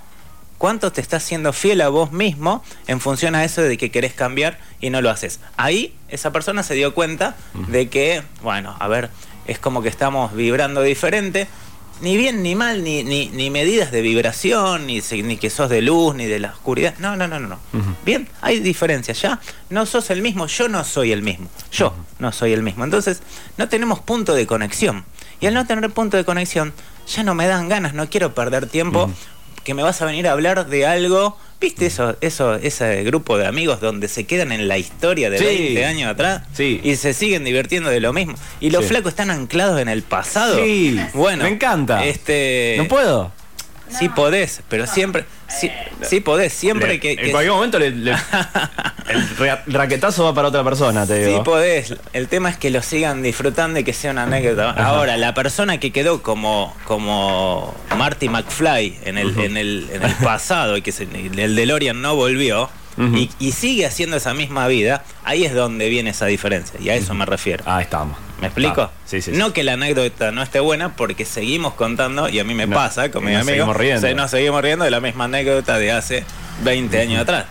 ¿Cuánto 0.58 0.92
te 0.92 1.00
estás 1.00 1.24
siendo 1.24 1.52
fiel 1.52 1.80
a 1.80 1.88
vos 1.88 2.12
mismo 2.12 2.62
en 2.86 3.00
función 3.00 3.34
a 3.34 3.44
eso 3.44 3.62
de 3.62 3.76
que 3.76 3.90
querés 3.90 4.12
cambiar 4.12 4.58
y 4.80 4.90
no 4.90 5.02
lo 5.02 5.10
haces? 5.10 5.40
Ahí 5.56 5.94
esa 6.08 6.30
persona 6.30 6.62
se 6.62 6.74
dio 6.74 6.94
cuenta 6.94 7.34
de 7.68 7.88
que, 7.88 8.22
bueno, 8.42 8.76
a 8.78 8.86
ver, 8.86 9.10
es 9.46 9.58
como 9.58 9.82
que 9.82 9.88
estamos 9.88 10.32
vibrando 10.34 10.82
diferente. 10.82 11.48
Ni 12.00 12.16
bien 12.16 12.42
ni 12.42 12.54
mal, 12.56 12.82
ni, 12.82 13.04
ni, 13.04 13.28
ni 13.28 13.50
medidas 13.50 13.92
de 13.92 14.02
vibración, 14.02 14.86
ni, 14.86 15.00
ni 15.22 15.36
que 15.36 15.50
sos 15.50 15.68
de 15.68 15.82
luz, 15.82 16.14
ni 16.16 16.26
de 16.26 16.40
la 16.40 16.50
oscuridad. 16.50 16.94
No, 16.98 17.16
no, 17.16 17.28
no, 17.28 17.38
no. 17.38 17.48
no. 17.48 17.58
Bien, 18.04 18.28
hay 18.40 18.58
diferencias 18.60 19.20
ya. 19.20 19.40
No 19.70 19.84
sos 19.86 20.10
el 20.10 20.20
mismo, 20.22 20.46
yo 20.48 20.68
no 20.68 20.82
soy 20.84 21.12
el 21.12 21.22
mismo. 21.22 21.48
Yo 21.70 21.94
no 22.18 22.32
soy 22.32 22.52
el 22.52 22.62
mismo. 22.62 22.84
Entonces, 22.84 23.20
no 23.56 23.68
tenemos 23.68 24.00
punto 24.00 24.34
de 24.34 24.46
conexión. 24.46 25.04
Y 25.42 25.46
al 25.46 25.54
no 25.54 25.66
tener 25.66 25.90
punto 25.90 26.16
de 26.16 26.24
conexión, 26.24 26.72
ya 27.06 27.22
no 27.24 27.34
me 27.34 27.46
dan 27.46 27.68
ganas, 27.68 27.92
no 27.92 28.08
quiero 28.08 28.34
perder 28.34 28.66
tiempo 28.66 29.10
que 29.64 29.74
me 29.74 29.82
vas 29.82 30.00
a 30.02 30.06
venir 30.06 30.26
a 30.26 30.32
hablar 30.32 30.66
de 30.68 30.86
algo. 30.86 31.36
¿Viste 31.60 31.86
eso, 31.86 32.16
eso, 32.20 32.54
ese 32.56 33.04
grupo 33.04 33.38
de 33.38 33.46
amigos 33.46 33.80
donde 33.80 34.08
se 34.08 34.24
quedan 34.24 34.50
en 34.50 34.66
la 34.66 34.78
historia 34.78 35.30
de 35.30 35.38
Sí. 35.38 35.44
20 35.44 35.84
años 35.84 36.10
atrás 36.10 36.42
Sí. 36.52 36.80
y 36.82 36.96
se 36.96 37.14
siguen 37.14 37.44
divirtiendo 37.44 37.88
de 37.90 38.00
lo 38.00 38.12
mismo? 38.12 38.34
Y 38.60 38.70
los 38.70 38.82
Sí. 38.84 38.88
flacos 38.90 39.10
están 39.10 39.30
anclados 39.30 39.80
en 39.80 39.88
el 39.88 40.02
pasado. 40.02 40.56
Sí, 40.56 40.98
bueno, 41.14 41.44
me 41.44 41.50
encanta. 41.50 42.04
Este, 42.04 42.74
¿No 42.78 42.88
puedo? 42.88 43.30
Sí 43.98 44.08
podés, 44.08 44.62
pero 44.68 44.86
siempre, 44.86 45.24
sí, 45.48 45.70
sí 46.02 46.20
podés, 46.20 46.52
siempre 46.52 46.94
Le- 46.94 47.00
que, 47.00 47.12
en 47.12 47.30
cualquier 47.30 47.52
momento 47.52 47.78
le- 47.78 47.90
le- 47.90 48.12
el 49.08 49.36
ra- 49.38 49.62
raquetazo 49.66 50.24
va 50.24 50.34
para 50.34 50.48
otra 50.48 50.64
persona, 50.64 51.06
te 51.06 51.24
Sí 51.24 51.30
digo. 51.30 51.44
podés. 51.44 51.94
El 52.12 52.28
tema 52.28 52.50
es 52.50 52.56
que 52.56 52.70
lo 52.70 52.82
sigan 52.82 53.22
disfrutando 53.22 53.78
y 53.78 53.84
que 53.84 53.92
sea 53.92 54.12
una 54.12 54.24
anécdota. 54.24 54.70
Ahora, 54.70 55.16
la 55.16 55.34
persona 55.34 55.78
que 55.78 55.90
quedó 55.92 56.22
como, 56.22 56.74
como 56.84 57.74
Marty 57.96 58.28
McFly 58.28 58.98
en 59.04 59.18
el, 59.18 59.38
en 59.38 59.56
el, 59.56 59.88
en 59.92 60.02
el 60.02 60.14
pasado 60.16 60.76
y 60.76 60.82
que 60.82 60.92
se- 60.92 61.04
el 61.04 61.54
DeLorean 61.56 62.00
no 62.00 62.14
volvió 62.16 62.70
y, 62.98 63.30
y 63.38 63.52
sigue 63.52 63.86
haciendo 63.86 64.16
esa 64.18 64.34
misma 64.34 64.68
vida, 64.68 65.02
ahí 65.24 65.44
es 65.44 65.54
donde 65.54 65.88
viene 65.88 66.10
esa 66.10 66.26
diferencia. 66.26 66.78
Y 66.80 66.90
a 66.90 66.94
eso 66.94 67.14
me 67.14 67.24
refiero. 67.24 67.64
Ahí 67.66 67.84
estamos. 67.84 68.16
¿Me 68.42 68.48
explico? 68.48 68.82
Ah, 68.82 68.90
sí, 69.06 69.22
sí, 69.22 69.32
sí. 69.32 69.38
No 69.38 69.52
que 69.54 69.62
la 69.62 69.72
anécdota 69.74 70.30
no 70.32 70.42
esté 70.42 70.60
buena 70.60 70.94
porque 70.96 71.24
seguimos 71.24 71.72
contando 71.74 72.28
y 72.28 72.38
a 72.40 72.44
mí 72.44 72.54
me 72.54 72.66
No, 72.66 72.74
pasa 72.76 73.10
con 73.10 73.24
mi 73.24 73.30
nos 73.32 73.40
amigo. 73.42 73.54
seguimos 73.54 73.76
riendo. 73.76 74.00
se- 74.06 74.14
nos 74.14 74.30
seguimos 74.30 74.60
riendo 74.62 74.84
de 74.84 74.90
la 74.90 75.00
misma 75.00 75.24
anécdota 75.24 75.78
de 75.78 75.92
hace 75.92 76.24
20 76.64 77.00
años 77.00 77.22
atrás. 77.22 77.46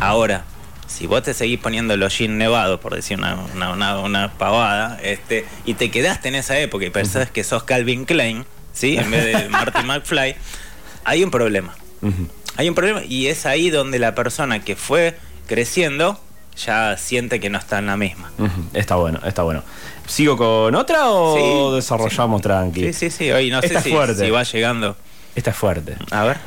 Ahora, 0.00 0.44
si 0.86 1.06
vos 1.06 1.22
te 1.24 1.34
seguís 1.34 1.58
poniendo 1.58 1.96
los 1.96 2.16
jeans 2.16 2.34
nevados, 2.34 2.78
por 2.80 2.94
decir 2.94 3.18
una, 3.18 3.34
una, 3.54 3.70
una- 3.72 3.98
una 3.98 4.32
pavada, 4.34 5.00
este, 5.02 5.44
y 5.64 5.74
te 5.74 5.90
quedaste 5.90 6.28
en 6.28 6.36
esa 6.36 6.56
época 6.58 6.84
y 6.84 6.90
pensás 6.90 7.30
que 7.30 7.42
sos 7.42 7.64
Calvin 7.64 8.04
Klein, 8.04 8.44
¿sí? 8.72 8.96
En 8.98 9.10
vez 9.10 9.24
de 9.24 9.48
Marty 9.48 9.82
McFly, 9.84 10.36
hay 11.04 11.24
un 11.24 11.30
problema. 11.30 11.74
Hay 12.56 12.68
un 12.68 12.74
problema 12.74 13.02
y 13.04 13.26
es 13.26 13.46
ahí 13.46 13.70
donde 13.70 13.98
la 13.98 14.14
persona 14.14 14.60
que 14.62 14.76
fue 14.76 15.16
creciendo 15.46 16.20
ya 16.64 16.96
siente 16.96 17.38
que 17.40 17.50
no 17.50 17.58
está 17.58 17.78
en 17.80 17.86
la 17.86 17.96
misma. 17.96 18.30
Está 18.72 18.94
bueno, 18.96 19.20
está 19.26 19.42
bueno. 19.42 19.62
¿Sigo 20.06 20.36
con 20.36 20.74
otra 20.74 21.10
o 21.10 21.70
Sí, 21.70 21.76
desarrollamos 21.76 22.42
tranqui? 22.42 22.80
Sí, 22.80 22.92
sí, 22.92 23.10
sí. 23.10 23.30
Hoy 23.30 23.50
no 23.50 23.58
Esta 23.58 23.68
sé 23.68 23.74
es 23.78 23.84
si, 23.84 23.90
fuerte. 23.90 24.24
si 24.24 24.30
va 24.30 24.42
llegando. 24.42 24.96
Esta 25.34 25.50
es 25.50 25.56
fuerte. 25.56 25.96
A 26.10 26.24
ver. 26.24 26.38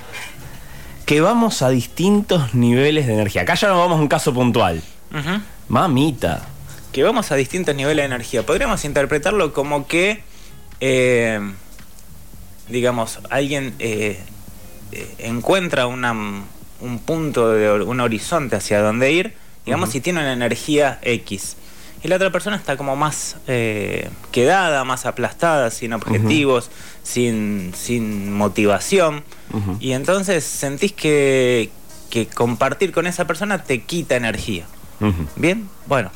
Que 1.05 1.21
vamos 1.21 1.61
a 1.61 1.69
distintos 1.69 2.53
niveles 2.53 3.07
de 3.07 3.13
energía. 3.13 3.41
Acá 3.41 3.55
ya 3.55 3.67
nos 3.67 3.77
vamos 3.77 3.97
a 3.97 4.01
un 4.01 4.07
caso 4.07 4.33
puntual. 4.33 4.81
Mamita. 5.67 6.47
Que 6.91 7.03
vamos 7.03 7.31
a 7.31 7.35
distintos 7.35 7.75
niveles 7.75 8.03
de 8.03 8.05
energía. 8.07 8.45
Podríamos 8.45 8.85
interpretarlo 8.85 9.53
como 9.53 9.87
que, 9.87 10.23
eh, 10.79 11.39
digamos, 12.67 13.19
alguien 13.29 13.75
eh, 13.79 14.19
eh, 14.91 15.15
encuentra 15.19 15.87
una, 15.87 16.11
un 16.11 16.99
punto, 17.05 17.51
de, 17.51 17.83
un 17.83 17.99
horizonte 17.99 18.55
hacia 18.55 18.81
donde 18.81 19.11
ir, 19.11 19.33
digamos, 19.65 19.93
y 19.93 20.01
tiene 20.01 20.21
una 20.21 20.33
energía 20.33 20.99
X. 21.03 21.57
Y 22.01 22.07
la 22.07 22.15
otra 22.15 22.31
persona 22.31 22.55
está 22.55 22.77
como 22.77 22.95
más 22.95 23.35
eh, 23.47 24.09
quedada, 24.31 24.83
más 24.85 25.05
aplastada, 25.05 25.69
sin 25.69 25.93
objetivos, 25.93 26.69
sin, 27.03 27.73
sin 27.75 28.31
motivación. 28.33 29.23
Y 29.79 29.91
entonces 29.91 30.43
sentís 30.43 30.93
que, 30.93 31.71
que 32.09 32.27
compartir 32.27 32.91
con 32.91 33.07
esa 33.07 33.25
persona 33.25 33.63
te 33.63 33.81
quita 33.81 34.15
energía. 34.15 34.65
Bien, 35.35 35.69
bueno, 35.87 36.11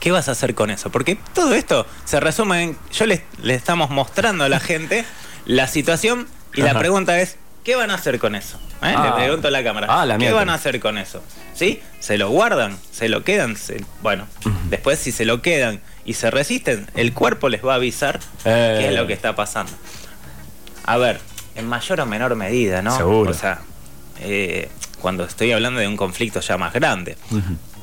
¿qué 0.00 0.10
vas 0.10 0.28
a 0.28 0.32
hacer 0.32 0.54
con 0.54 0.70
eso? 0.70 0.90
Porque 0.90 1.18
todo 1.34 1.54
esto 1.54 1.86
se 2.04 2.20
resume 2.20 2.62
en. 2.62 2.76
Yo 2.92 3.06
le, 3.06 3.24
estamos 3.44 3.90
mostrando 3.90 4.44
a 4.44 4.48
la 4.48 4.60
gente 4.60 5.04
la 5.46 5.66
situación 5.66 6.26
y 6.54 6.62
la 6.62 6.78
pregunta 6.78 7.20
es: 7.20 7.36
¿qué 7.64 7.74
van 7.76 7.90
a 7.90 7.94
hacer 7.94 8.18
con 8.18 8.34
eso? 8.34 8.58
¿Eh? 8.82 8.94
Ah. 8.96 9.06
Le 9.16 9.24
pregunto 9.24 9.48
a 9.48 9.50
la 9.50 9.64
cámara: 9.64 9.86
Ah, 9.90 10.06
la 10.06 10.14
¿qué 10.14 10.18
mierda. 10.18 10.36
van 10.36 10.50
a 10.50 10.54
hacer 10.54 10.78
con 10.80 10.98
eso? 10.98 11.22
¿Sí? 11.54 11.80
¿Se 12.00 12.18
lo 12.18 12.28
guardan? 12.30 12.76
¿Se 12.92 13.08
lo 13.08 13.24
quedan? 13.24 13.56
Se- 13.56 13.82
bueno, 14.02 14.26
después, 14.70 14.98
si 14.98 15.10
se 15.12 15.24
lo 15.24 15.40
quedan 15.42 15.80
y 16.04 16.14
se 16.14 16.30
resisten, 16.30 16.86
el 16.94 17.12
cuerpo 17.14 17.48
les 17.48 17.64
va 17.64 17.72
a 17.72 17.76
avisar 17.76 18.20
Eh. 18.44 18.76
qué 18.80 18.88
es 18.88 18.94
lo 18.94 19.06
que 19.06 19.12
está 19.14 19.34
pasando. 19.34 19.72
A 20.84 20.96
ver, 20.98 21.18
en 21.54 21.66
mayor 21.66 22.00
o 22.00 22.06
menor 22.06 22.34
medida, 22.36 22.82
¿no? 22.82 22.96
Seguro. 22.96 23.30
O 23.30 23.34
sea, 23.34 23.60
eh, 24.20 24.68
cuando 25.00 25.24
estoy 25.24 25.52
hablando 25.52 25.80
de 25.80 25.88
un 25.88 25.96
conflicto 25.96 26.40
ya 26.40 26.56
más 26.58 26.72
grande 26.72 27.16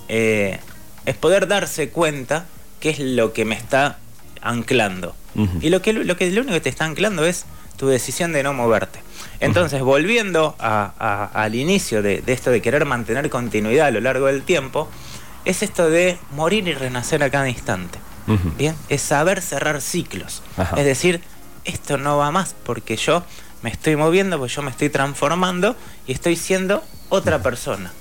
eh, 0.07 0.59
es 1.05 1.15
poder 1.15 1.47
darse 1.47 1.89
cuenta 1.89 2.45
qué 2.79 2.89
es 2.89 2.99
lo 2.99 3.31
que 3.33 3.45
me 3.45 3.55
está 3.55 3.97
anclando. 4.41 5.15
Y 5.61 5.69
lo 5.69 5.81
que, 5.81 5.93
lo 5.93 6.17
que 6.17 6.29
lo 6.29 6.41
único 6.41 6.53
que 6.55 6.61
te 6.61 6.69
está 6.69 6.83
anclando 6.85 7.25
es 7.25 7.45
tu 7.77 7.87
decisión 7.87 8.33
de 8.33 8.43
no 8.43 8.53
moverte. 8.53 8.99
Entonces, 9.39 9.81
volviendo 9.81 10.55
a- 10.59 10.93
a- 10.99 11.43
al 11.43 11.55
inicio 11.55 12.01
de, 12.01 12.21
de 12.21 12.33
esto 12.33 12.51
de 12.51 12.61
querer 12.61 12.85
mantener 12.85 13.29
continuidad 13.29 13.87
a 13.87 13.91
lo 13.91 13.99
largo 14.01 14.27
del 14.27 14.43
tiempo, 14.43 14.89
es 15.45 15.63
esto 15.63 15.89
de 15.89 16.17
morir 16.35 16.67
y 16.67 16.73
renacer 16.73 17.23
a 17.23 17.29
cada 17.29 17.49
instante. 17.49 17.99
Bien, 18.57 18.75
es 18.87 19.01
saber 19.01 19.41
cerrar 19.41 19.81
ciclos. 19.81 20.41
Ajá. 20.55 20.77
Es 20.77 20.85
decir, 20.85 21.21
esto 21.65 21.97
no 21.97 22.17
va 22.17 22.31
más 22.31 22.55
porque 22.63 22.95
yo 22.95 23.23
me 23.61 23.69
estoy 23.69 23.95
moviendo, 23.95 24.37
porque 24.37 24.53
yo 24.53 24.61
me 24.61 24.71
estoy 24.71 24.89
transformando 24.89 25.75
y 26.07 26.13
estoy 26.13 26.35
siendo 26.35 26.83
otra 27.09 27.41
persona. 27.43 27.91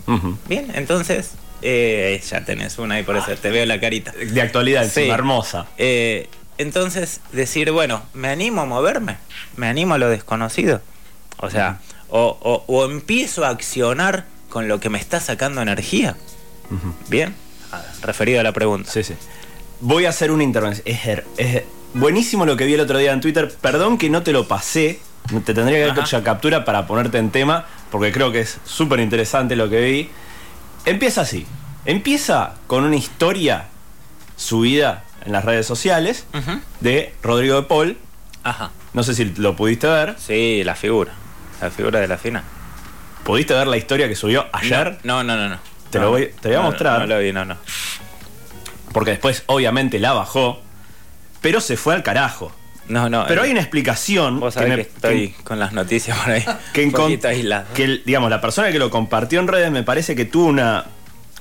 Bien, 0.48 0.70
entonces 0.74 1.32
eh, 1.62 2.22
ya 2.30 2.44
tenés 2.44 2.78
una 2.78 3.00
y 3.00 3.02
por 3.02 3.16
eso 3.16 3.34
te 3.36 3.50
veo 3.50 3.66
la 3.66 3.80
carita. 3.80 4.12
De 4.12 4.40
actualidad, 4.40 4.82
Sí. 4.84 5.00
encima, 5.00 5.14
hermosa. 5.14 5.66
Eh, 5.78 6.28
entonces, 6.60 7.20
decir, 7.32 7.70
bueno, 7.72 8.02
me 8.14 8.28
animo 8.28 8.60
a 8.62 8.66
moverme, 8.66 9.16
me 9.56 9.66
animo 9.68 9.94
a 9.94 9.98
lo 9.98 10.08
desconocido. 10.08 10.80
O 11.38 11.48
sea, 11.50 11.80
o, 12.08 12.38
o- 12.42 12.64
o 12.66 12.84
empiezo 12.84 13.44
a 13.44 13.48
accionar 13.48 14.26
con 14.48 14.68
lo 14.68 14.80
que 14.80 14.90
me 14.90 14.98
está 14.98 15.20
sacando 15.20 15.62
energía. 15.62 16.16
Bien, 17.08 17.34
Ah, 17.72 17.82
referido 18.02 18.40
a 18.40 18.42
la 18.42 18.52
pregunta. 18.52 18.90
Sí, 18.90 19.04
sí. 19.04 19.14
Voy 19.80 20.04
a 20.04 20.08
hacer 20.10 20.32
una 20.32 20.42
intervención. 20.42 20.84
Es, 20.88 21.00
es 21.36 21.62
buenísimo 21.94 22.44
lo 22.44 22.56
que 22.56 22.66
vi 22.66 22.74
el 22.74 22.80
otro 22.80 22.98
día 22.98 23.12
en 23.12 23.20
Twitter. 23.20 23.48
Perdón 23.60 23.96
que 23.96 24.10
no 24.10 24.22
te 24.24 24.32
lo 24.32 24.48
pasé. 24.48 24.98
Te 25.44 25.54
tendría 25.54 25.78
que 25.84 25.90
haber 25.92 26.04
hecho 26.04 26.22
captura 26.24 26.64
para 26.64 26.88
ponerte 26.88 27.18
en 27.18 27.30
tema, 27.30 27.66
porque 27.92 28.10
creo 28.10 28.32
que 28.32 28.40
es 28.40 28.58
súper 28.64 28.98
interesante 29.00 29.54
lo 29.54 29.70
que 29.70 29.80
vi. 29.82 30.10
Empieza 30.84 31.20
así. 31.20 31.46
Empieza 31.84 32.54
con 32.66 32.82
una 32.82 32.96
historia 32.96 33.66
subida 34.36 35.04
en 35.24 35.32
las 35.32 35.44
redes 35.44 35.66
sociales 35.66 36.24
de 36.80 37.14
Rodrigo 37.22 37.56
de 37.56 37.62
Paul. 37.66 37.96
Ajá. 38.42 38.70
No 38.92 39.02
sé 39.02 39.14
si 39.14 39.24
lo 39.24 39.54
pudiste 39.56 39.86
ver. 39.86 40.16
Sí, 40.18 40.62
la 40.64 40.74
figura. 40.74 41.12
La 41.60 41.70
figura 41.70 42.00
de 42.00 42.08
la 42.08 42.18
fina. 42.18 42.42
¿Pudiste 43.24 43.54
ver 43.54 43.66
la 43.66 43.76
historia 43.76 44.08
que 44.08 44.16
subió 44.16 44.46
ayer? 44.52 44.98
No, 45.04 45.22
no, 45.22 45.36
no, 45.36 45.48
no. 45.48 45.58
Te 45.90 45.98
lo 45.98 46.10
voy- 46.10 46.30
te 46.40 46.48
voy 46.48 46.56
a 46.56 46.60
no, 46.60 46.64
mostrar. 46.70 47.00
No, 47.00 47.06
lo 47.06 47.18
vi, 47.20 47.32
no, 47.32 47.44
no. 47.44 47.56
Porque 48.92 49.10
después, 49.12 49.42
obviamente, 49.46 49.98
la 49.98 50.12
bajó. 50.12 50.60
Pero 51.40 51.60
se 51.60 51.76
fue 51.76 51.94
al 51.94 52.02
carajo. 52.02 52.52
No, 52.88 53.08
no. 53.08 53.24
Pero 53.28 53.42
eh, 53.42 53.46
hay 53.46 53.50
una 53.52 53.60
explicación 53.60 54.40
Vos 54.40 54.54
que, 54.54 54.60
sabés 54.60 54.70
me- 54.70 54.76
que, 54.84 54.90
estoy 54.90 55.28
con 55.44 55.58
las 55.60 55.72
noticias 55.72 56.18
por 56.18 56.32
ahí. 56.32 56.44
que, 56.72 56.84
un 56.86 56.92
poquito 56.92 57.28
aislado. 57.28 57.66
que 57.74 58.00
digamos, 58.04 58.30
la 58.30 58.40
persona 58.40 58.72
que 58.72 58.78
lo 58.78 58.90
compartió 58.90 59.38
en 59.40 59.46
redes 59.48 59.70
me 59.70 59.82
parece 59.84 60.16
que 60.16 60.24
tuvo 60.24 60.46
una, 60.46 60.86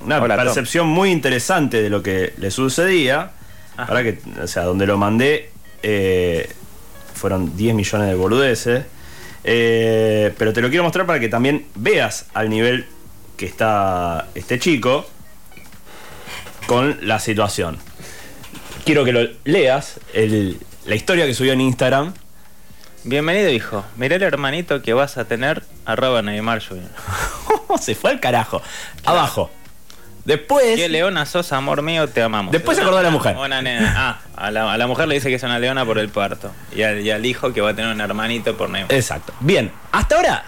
una 0.02 0.22
Hola, 0.22 0.36
Tom. 0.36 0.46
percepción 0.46 0.88
muy 0.88 1.10
interesante 1.12 1.82
de 1.82 1.90
lo 1.90 2.04
que 2.04 2.34
le 2.38 2.52
sucedía. 2.52 3.32
Para 3.88 4.04
que, 4.04 4.20
o 4.42 4.48
sea, 4.48 4.64
donde 4.64 4.86
lo 4.86 4.98
mandé 4.98 5.50
eh, 5.84 6.50
fueron 7.14 7.56
10 7.56 7.76
millones 7.76 8.08
de 8.08 8.16
boludeces. 8.16 8.86
Eh, 9.44 10.34
pero 10.38 10.52
te 10.54 10.62
lo 10.62 10.70
quiero 10.70 10.84
mostrar 10.84 11.06
para 11.06 11.20
que 11.20 11.30
también 11.30 11.66
veas 11.76 12.26
al 12.34 12.50
nivel 12.50 12.86
que 13.38 13.46
está 13.46 14.28
este 14.36 14.60
chico 14.60 15.06
con 16.68 16.98
la 17.08 17.20
situación. 17.20 17.78
Quiero 18.86 19.06
que 19.06 19.12
lo 19.14 19.28
leas, 19.46 20.00
el- 20.14 20.58
la 20.86 20.96
historia 20.96 21.26
que 21.26 21.34
subió 21.34 21.54
en 21.54 21.62
Instagram. 21.62 22.14
Bienvenido, 23.04 23.50
hijo. 23.50 23.86
Mirá 23.96 24.18
el 24.18 24.24
hermanito 24.24 24.82
que 24.82 24.94
vas 24.94 25.18
a 25.18 25.26
tener, 25.26 25.64
arroba 25.86 26.22
Neymar 26.22 26.62
Jr. 26.62 26.90
se 27.80 27.96
fue 27.96 28.12
al 28.12 28.20
carajo. 28.20 28.62
Abajo. 29.06 29.50
Después. 30.26 30.76
¿Qué 30.76 30.90
leona 30.90 31.26
sos, 31.26 31.52
amor 31.54 31.82
mío? 31.82 32.08
Te 32.08 32.22
amamos. 32.22 32.52
Después 32.52 32.76
se 32.78 32.82
acordó 32.82 32.98
de 32.98 33.04
la 33.04 33.10
mujer. 33.10 33.36
Una 33.38 33.62
nena. 33.62 33.94
Ah, 33.98 34.20
a 34.36 34.52
la, 34.52 34.72
a 34.72 34.78
la 34.78 34.88
mujer 34.88 35.08
le 35.08 35.16
dice 35.16 35.30
que 35.30 35.36
es 35.36 35.44
una 35.44 35.60
leona 35.60 35.86
por 35.86 35.98
el 35.98 36.10
parto. 36.10 36.52
Y 36.76 36.84
al, 36.84 37.02
y 37.02 37.10
al 37.12 37.26
hijo 37.26 37.54
que 37.54 37.62
va 37.62 37.72
a 37.72 37.76
tener 37.76 37.92
un 37.94 38.02
hermanito 38.02 38.56
por 38.58 38.70
Neymar. 38.70 38.94
Exacto. 38.94 39.34
Bien, 39.40 39.72
hasta 39.92 40.16
ahora 40.16 40.44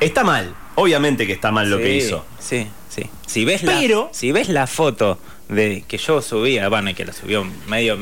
está 0.00 0.24
mal. 0.24 0.54
Obviamente 0.74 1.26
que 1.26 1.32
está 1.32 1.50
mal 1.52 1.68
lo 1.70 1.76
Sí, 1.78 1.82
que 1.82 1.96
hizo. 1.96 2.24
Sí, 2.38 2.66
sí. 2.88 3.08
Si 3.26 3.44
ves, 3.44 3.62
Pero- 3.64 4.06
la, 4.08 4.14
si 4.14 4.32
ves 4.32 4.48
la 4.48 4.66
foto 4.66 5.18
de 5.48 5.84
que 5.86 5.98
yo 5.98 6.22
subía, 6.22 6.68
bueno, 6.68 6.90
y 6.90 6.94
que 6.94 7.04
la 7.04 7.12
subió 7.12 7.44
medio, 7.66 7.96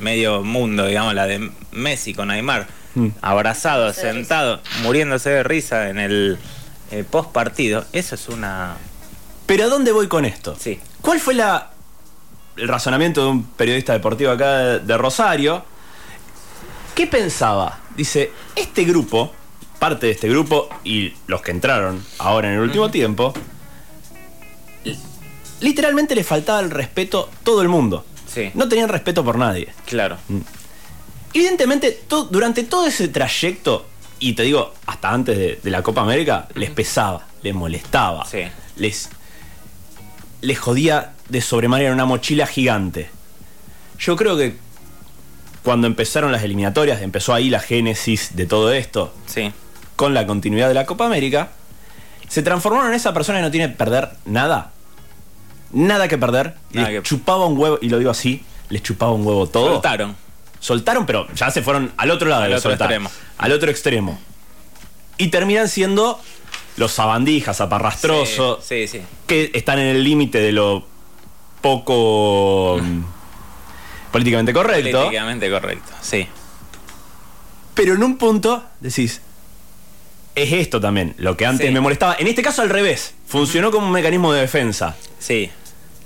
medio 0.00 0.42
mundo, 0.42 0.86
digamos, 0.86 1.14
la 1.14 1.26
de 1.26 1.50
Messi 1.72 2.14
con 2.14 2.28
Neymar, 2.28 2.66
Mm. 2.94 3.08
abrazado, 3.22 3.92
sentado, 3.94 4.60
muriéndose 4.82 5.30
de 5.30 5.42
risa 5.42 5.88
en 5.88 5.98
el 5.98 6.36
eh, 6.90 7.04
post 7.10 7.32
partido, 7.32 7.86
eso 7.94 8.14
es 8.16 8.28
una. 8.28 8.76
Pero 9.52 9.64
¿a 9.64 9.68
dónde 9.68 9.92
voy 9.92 10.08
con 10.08 10.24
esto? 10.24 10.56
Sí. 10.58 10.80
¿Cuál 11.02 11.20
fue 11.20 11.34
la, 11.34 11.72
el 12.56 12.68
razonamiento 12.68 13.22
de 13.22 13.28
un 13.32 13.44
periodista 13.44 13.92
deportivo 13.92 14.30
acá 14.30 14.56
de, 14.58 14.78
de 14.80 14.96
Rosario? 14.96 15.62
¿Qué 16.94 17.06
pensaba? 17.06 17.80
Dice, 17.94 18.32
este 18.56 18.84
grupo, 18.84 19.30
parte 19.78 20.06
de 20.06 20.12
este 20.12 20.26
grupo 20.30 20.70
y 20.84 21.12
los 21.26 21.42
que 21.42 21.50
entraron 21.50 22.02
ahora 22.18 22.48
en 22.48 22.54
el 22.54 22.60
último 22.60 22.90
tiempo, 22.90 23.34
li- 24.84 24.98
literalmente 25.60 26.14
le 26.14 26.24
faltaba 26.24 26.60
el 26.60 26.70
respeto 26.70 27.28
a 27.30 27.44
todo 27.44 27.60
el 27.60 27.68
mundo. 27.68 28.06
Sí. 28.32 28.50
No 28.54 28.66
tenían 28.70 28.88
respeto 28.88 29.22
por 29.22 29.36
nadie. 29.36 29.68
Claro. 29.84 30.16
Evidentemente, 31.34 31.90
to- 32.08 32.24
durante 32.24 32.62
todo 32.62 32.86
ese 32.86 33.08
trayecto, 33.08 33.84
y 34.18 34.32
te 34.32 34.44
digo, 34.44 34.72
hasta 34.86 35.10
antes 35.10 35.36
de, 35.36 35.60
de 35.62 35.70
la 35.70 35.82
Copa 35.82 36.00
América, 36.00 36.48
les 36.54 36.70
pesaba, 36.70 37.26
les 37.42 37.54
molestaba, 37.54 38.24
Sí. 38.24 38.38
les, 38.76 39.10
les 40.42 40.58
jodía 40.58 41.12
de 41.30 41.40
sobremanera 41.40 41.92
una 41.94 42.04
mochila 42.04 42.46
gigante. 42.46 43.08
Yo 43.98 44.16
creo 44.16 44.36
que 44.36 44.56
cuando 45.62 45.86
empezaron 45.86 46.30
las 46.32 46.42
eliminatorias, 46.42 47.00
empezó 47.00 47.32
ahí 47.32 47.48
la 47.48 47.60
génesis 47.60 48.34
de 48.36 48.46
todo 48.46 48.72
esto, 48.72 49.14
Sí. 49.26 49.52
con 49.96 50.12
la 50.14 50.26
continuidad 50.26 50.68
de 50.68 50.74
la 50.74 50.84
Copa 50.84 51.06
América, 51.06 51.50
se 52.28 52.42
transformaron 52.42 52.88
en 52.88 52.94
esa 52.94 53.12
persona 53.14 53.38
que 53.38 53.42
no 53.42 53.50
tiene 53.50 53.68
que 53.70 53.76
perder 53.76 54.10
nada. 54.24 54.72
Nada 55.72 56.08
que 56.08 56.18
perder. 56.18 56.54
Nada 56.72 56.88
les 56.90 57.00
que- 57.02 57.08
chupaba 57.08 57.46
un 57.46 57.56
huevo, 57.58 57.78
y 57.80 57.88
lo 57.88 57.98
digo 57.98 58.10
así, 58.10 58.44
les 58.68 58.82
chupaba 58.82 59.12
un 59.12 59.24
huevo 59.26 59.46
todo 59.48 59.72
Soltaron. 59.74 60.16
soltaron, 60.60 61.06
pero 61.06 61.26
ya 61.34 61.50
se 61.50 61.62
fueron 61.62 61.92
al 61.96 62.10
otro 62.10 62.28
lado 62.28 62.42
Al 62.42 62.50
de 62.50 62.56
otro 62.56 62.70
soltar. 62.70 62.88
extremo. 62.90 63.10
Al 63.38 63.52
otro 63.52 63.70
extremo. 63.70 64.18
Y 65.18 65.28
terminan 65.28 65.68
siendo 65.68 66.20
los 66.76 66.92
sabandijas, 66.92 67.56
zaparrastrosos, 67.58 68.64
Sí, 68.64 68.86
sí. 68.88 68.98
sí. 68.98 69.04
que 69.26 69.50
están 69.54 69.78
en 69.78 69.86
el 69.88 70.02
límite 70.04 70.40
de 70.40 70.52
lo 70.52 70.86
poco 71.60 72.78
mm, 72.82 73.02
políticamente 74.10 74.52
correcto. 74.52 74.98
Políticamente 74.98 75.50
correcto. 75.50 75.92
Sí. 76.00 76.26
Pero 77.74 77.94
en 77.94 78.02
un 78.02 78.16
punto 78.18 78.64
decís, 78.80 79.20
es 80.34 80.52
esto 80.52 80.80
también, 80.80 81.14
lo 81.18 81.36
que 81.36 81.46
antes 81.46 81.70
me 81.72 81.80
molestaba. 81.80 82.16
En 82.18 82.26
este 82.26 82.42
caso 82.42 82.62
al 82.62 82.70
revés, 82.70 83.14
funcionó 83.26 83.70
como 83.70 83.86
un 83.86 83.92
mecanismo 83.92 84.32
de 84.32 84.40
defensa. 84.42 84.96
Sí. 85.18 85.50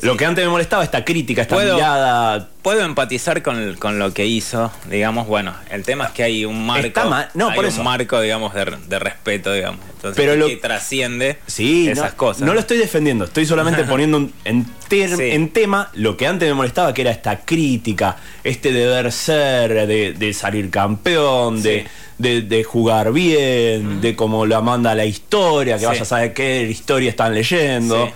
Lo 0.03 0.17
que 0.17 0.27
antes 0.27 0.45
me 0.45 0.51
molestaba, 0.51 0.85
esta 0.85 1.05
crítica, 1.05 1.43
esta 1.43 1.55
Puedo- 1.55 1.75
mirada. 1.75 2.49
Puedo 2.63 2.81
empatizar 2.85 3.43
con, 3.43 3.75
con 3.77 3.99
lo 4.01 4.13
que 4.13 4.27
hizo, 4.27 4.73
digamos, 4.91 5.27
bueno, 5.29 5.55
el 5.71 5.85
tema 5.85 6.07
es 6.07 6.11
que 6.11 6.25
hay 6.25 6.45
un 6.45 6.67
marco, 6.67 6.87
Está 6.89 7.05
mal, 7.05 7.29
no, 7.35 7.49
hay 7.51 7.55
por 7.55 7.65
un 7.65 7.71
eso. 7.71 7.83
marco, 7.85 8.21
digamos, 8.21 8.53
de, 8.55 8.77
de 8.89 8.99
respeto, 8.99 9.53
digamos, 9.53 9.81
entonces 9.95 10.17
Pero 10.17 10.35
lo- 10.37 10.49
que 10.49 10.57
trasciende 10.57 11.39
Sí, 11.47 11.89
esas 11.89 12.11
no, 12.13 12.17
cosas. 12.17 12.43
No 12.43 12.55
lo 12.55 12.61
estoy 12.61 12.79
defendiendo, 12.79 13.25
estoy 13.25 13.47
solamente 13.47 13.85
poniendo 13.89 14.17
un- 14.19 14.33
en, 14.45 14.67
ter- 14.89 15.17
Sí. 15.17 15.31
en 15.31 15.51
tema 15.51 15.91
lo 15.95 16.17
que 16.17 16.27
antes 16.27 16.49
me 16.49 16.55
molestaba, 16.55 16.93
que 16.93 17.03
era 17.03 17.13
esta 17.13 17.39
crítica, 17.45 18.17
este 18.43 18.73
deber 18.73 19.13
ser, 19.13 19.87
de, 19.87 20.13
de 20.15 20.33
salir 20.35 20.69
campeón, 20.69 21.63
de, 21.63 21.87
de- 22.19 22.43
de 22.43 22.65
jugar 22.65 23.13
bien, 23.13 24.01
de 24.01 24.17
cómo 24.17 24.45
la 24.45 24.61
manda 24.61 24.93
la 24.97 25.05
historia, 25.05 25.79
que 25.79 25.87
vaya 25.87 26.03
a 26.03 26.05
saber 26.05 26.35
qué 26.35 26.63
historia 26.69 27.11
están 27.11 27.33
leyendo. 27.33 28.11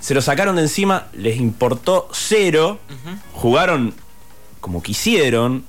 Se 0.00 0.14
lo 0.14 0.20
sacaron 0.22 0.56
de 0.56 0.62
encima, 0.62 1.06
les 1.14 1.36
importó 1.38 2.08
cero, 2.12 2.78
jugaron 3.32 3.94
como 4.60 4.82
quisieron 4.82 5.64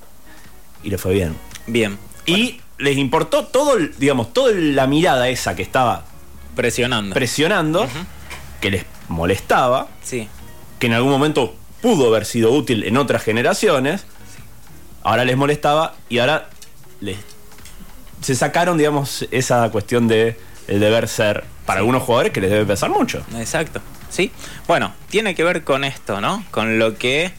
y 0.82 0.90
les 0.90 1.00
fue 1.00 1.12
bien. 1.14 1.36
Bien, 1.66 1.98
Y 2.26 2.60
les 2.78 2.96
importó 2.96 3.46
todo, 3.46 3.76
el- 3.76 3.94
digamos, 3.98 4.32
toda 4.32 4.52
la 4.54 4.86
mirada 4.86 5.28
esa 5.28 5.56
que 5.56 5.62
estaba 5.62 6.04
presionando. 6.54 7.14
presionando, 7.14 7.86
que 8.60 8.70
les 8.70 8.84
molestaba, 9.08 9.88
sí, 10.02 10.28
que 10.78 10.86
en 10.86 10.92
algún 10.92 11.10
momento 11.10 11.54
pudo 11.80 12.08
haber 12.08 12.24
sido 12.26 12.52
útil 12.52 12.84
en 12.84 12.96
otras 12.96 13.22
generaciones, 13.22 14.04
ahora 15.02 15.24
les 15.24 15.36
molestaba 15.36 15.94
y 16.08 16.18
ahora 16.18 16.48
les, 17.00 17.16
se 18.20 18.34
sacaron, 18.34 18.76
digamos, 18.78 19.26
esa 19.30 19.68
cuestión 19.70 20.06
de 20.08 20.38
el 20.68 20.80
deber 20.80 21.08
ser 21.08 21.44
para 21.66 21.78
Sí. 21.78 21.82
algunos 21.82 22.02
jugadores 22.02 22.32
que 22.32 22.40
les 22.40 22.50
debe 22.50 22.66
pesar 22.66 22.90
mucho. 22.90 23.22
exacto. 23.36 23.80
Sí, 24.10 24.32
bueno, 24.66 24.94
tiene 25.10 25.34
que 25.34 25.44
ver 25.44 25.64
con 25.64 25.84
esto, 25.84 26.20
¿no? 26.20 26.44
Con 26.50 26.78
lo 26.78 26.96
que 26.96 27.32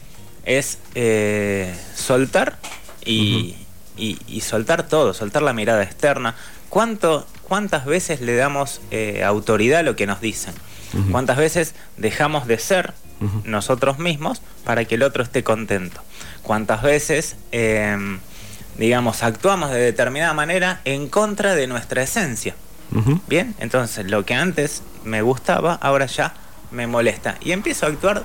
es 0.44 0.78
eh, 0.94 1.74
soltar 1.94 2.58
y, 3.04 3.56
y- 3.96 4.18
y 4.28 4.40
soltar 4.40 4.86
todo, 4.88 5.12
soltar 5.14 5.42
la 5.42 5.52
mirada 5.52 5.82
externa. 5.82 6.34
¿Cuánto, 6.68 7.26
¿Cuántas 7.48 7.84
veces 7.84 8.20
le 8.20 8.36
damos 8.36 8.80
eh, 8.90 9.22
autoridad 9.24 9.80
a 9.80 9.82
lo 9.82 9.96
que 9.96 10.06
nos 10.06 10.20
dicen? 10.20 10.54
¿Cuántas 11.12 11.36
veces 11.36 11.74
dejamos 11.98 12.46
de 12.48 12.58
ser 12.58 12.94
nosotros 13.44 13.98
mismos 13.98 14.40
para 14.64 14.84
que 14.86 14.94
el 14.96 15.02
otro 15.02 15.22
esté 15.22 15.44
contento? 15.44 16.00
¿Cuántas 16.42 16.82
veces, 16.82 17.36
eh, 17.52 17.96
digamos, 18.76 19.22
actuamos 19.22 19.70
de 19.70 19.78
determinada 19.80 20.32
manera 20.34 20.80
en 20.84 21.08
contra 21.08 21.54
de 21.54 21.66
nuestra 21.66 22.02
esencia? 22.02 22.54
Bien, 23.28 23.54
entonces 23.60 24.10
lo 24.10 24.24
que 24.24 24.34
antes 24.34 24.82
me 25.04 25.22
gustaba, 25.22 25.74
ahora 25.74 26.06
ya 26.06 26.34
me 26.70 26.86
molesta. 26.86 27.36
Y 27.40 27.52
empiezo 27.52 27.86
a 27.86 27.88
actuar 27.90 28.22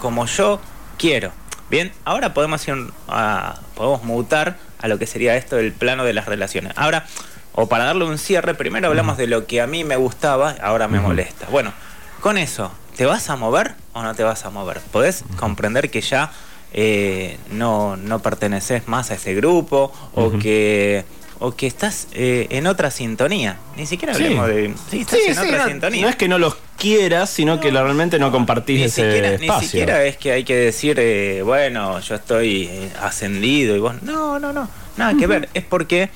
como 0.00 0.26
yo 0.26 0.60
quiero. 0.96 1.32
Bien, 1.70 1.92
ahora 2.04 2.32
podemos 2.34 2.66
ir 2.66 2.74
a, 3.08 3.60
podemos 3.74 4.02
mutar 4.04 4.56
a 4.80 4.88
lo 4.88 4.98
que 4.98 5.06
sería 5.06 5.36
esto 5.36 5.56
del 5.56 5.72
plano 5.72 6.04
de 6.04 6.12
las 6.12 6.26
relaciones. 6.26 6.72
Ahora, 6.76 7.06
o 7.52 7.68
para 7.68 7.84
darle 7.84 8.04
un 8.04 8.18
cierre, 8.18 8.54
primero 8.54 8.88
hablamos 8.88 9.18
de 9.18 9.26
lo 9.26 9.46
que 9.46 9.60
a 9.60 9.66
mí 9.66 9.84
me 9.84 9.96
gustaba, 9.96 10.54
ahora 10.62 10.88
me 10.88 11.00
molesta. 11.00 11.46
Bueno, 11.50 11.72
con 12.20 12.38
eso, 12.38 12.72
¿te 12.96 13.04
vas 13.04 13.28
a 13.30 13.36
mover 13.36 13.74
o 13.92 14.02
no 14.02 14.14
te 14.14 14.22
vas 14.22 14.44
a 14.44 14.50
mover? 14.50 14.80
Podés 14.92 15.24
comprender 15.36 15.90
que 15.90 16.00
ya 16.00 16.30
eh, 16.72 17.38
no, 17.50 17.96
no 17.96 18.20
perteneces 18.20 18.88
más 18.88 19.10
a 19.10 19.14
ese 19.14 19.34
grupo 19.34 19.92
o 20.14 20.38
que 20.38 21.04
o 21.40 21.54
que 21.54 21.66
estás 21.66 22.08
eh, 22.12 22.46
en 22.50 22.66
otra 22.66 22.90
sintonía. 22.90 23.58
Ni 23.76 23.86
siquiera 23.86 24.14
hablemos 24.14 24.46
de. 24.48 24.74
Sí, 24.90 25.00
estás 25.00 25.20
en 25.26 25.38
otra 25.38 25.58
no, 25.58 25.68
sintonía. 25.68 26.02
No 26.02 26.08
es 26.08 26.16
que 26.16 26.28
no 26.28 26.38
los 26.38 26.56
quieras, 26.78 27.28
sino 27.30 27.60
que 27.60 27.70
realmente 27.70 28.18
no 28.18 28.30
compartís 28.30 28.78
ni 28.78 28.84
ese 28.84 29.02
siquiera, 29.04 29.28
espacio. 29.32 29.60
Ni 29.60 29.66
siquiera 29.66 30.04
es 30.04 30.16
que 30.16 30.32
hay 30.32 30.44
que 30.44 30.56
decir, 30.56 30.96
eh, 30.98 31.42
bueno, 31.42 31.98
yo 32.00 32.14
estoy 32.14 32.64
eh, 32.70 32.90
ascendido 33.02 33.76
y 33.76 33.80
vos. 33.80 34.02
No, 34.02 34.38
no, 34.38 34.52
no. 34.52 34.68
Nada 34.96 35.14
que 35.18 35.26
ver. 35.26 35.48
Es 35.54 35.64
porque 35.64 36.08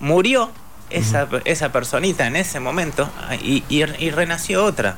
murió 0.00 0.50
esa, 0.90 1.28
esa 1.44 1.70
personita 1.72 2.26
en 2.26 2.36
ese 2.36 2.60
momento 2.60 3.10
ah, 3.28 3.34
y, 3.36 3.62
y- 3.68 3.84
y 3.98 4.10
renació 4.10 4.64
otra. 4.64 4.96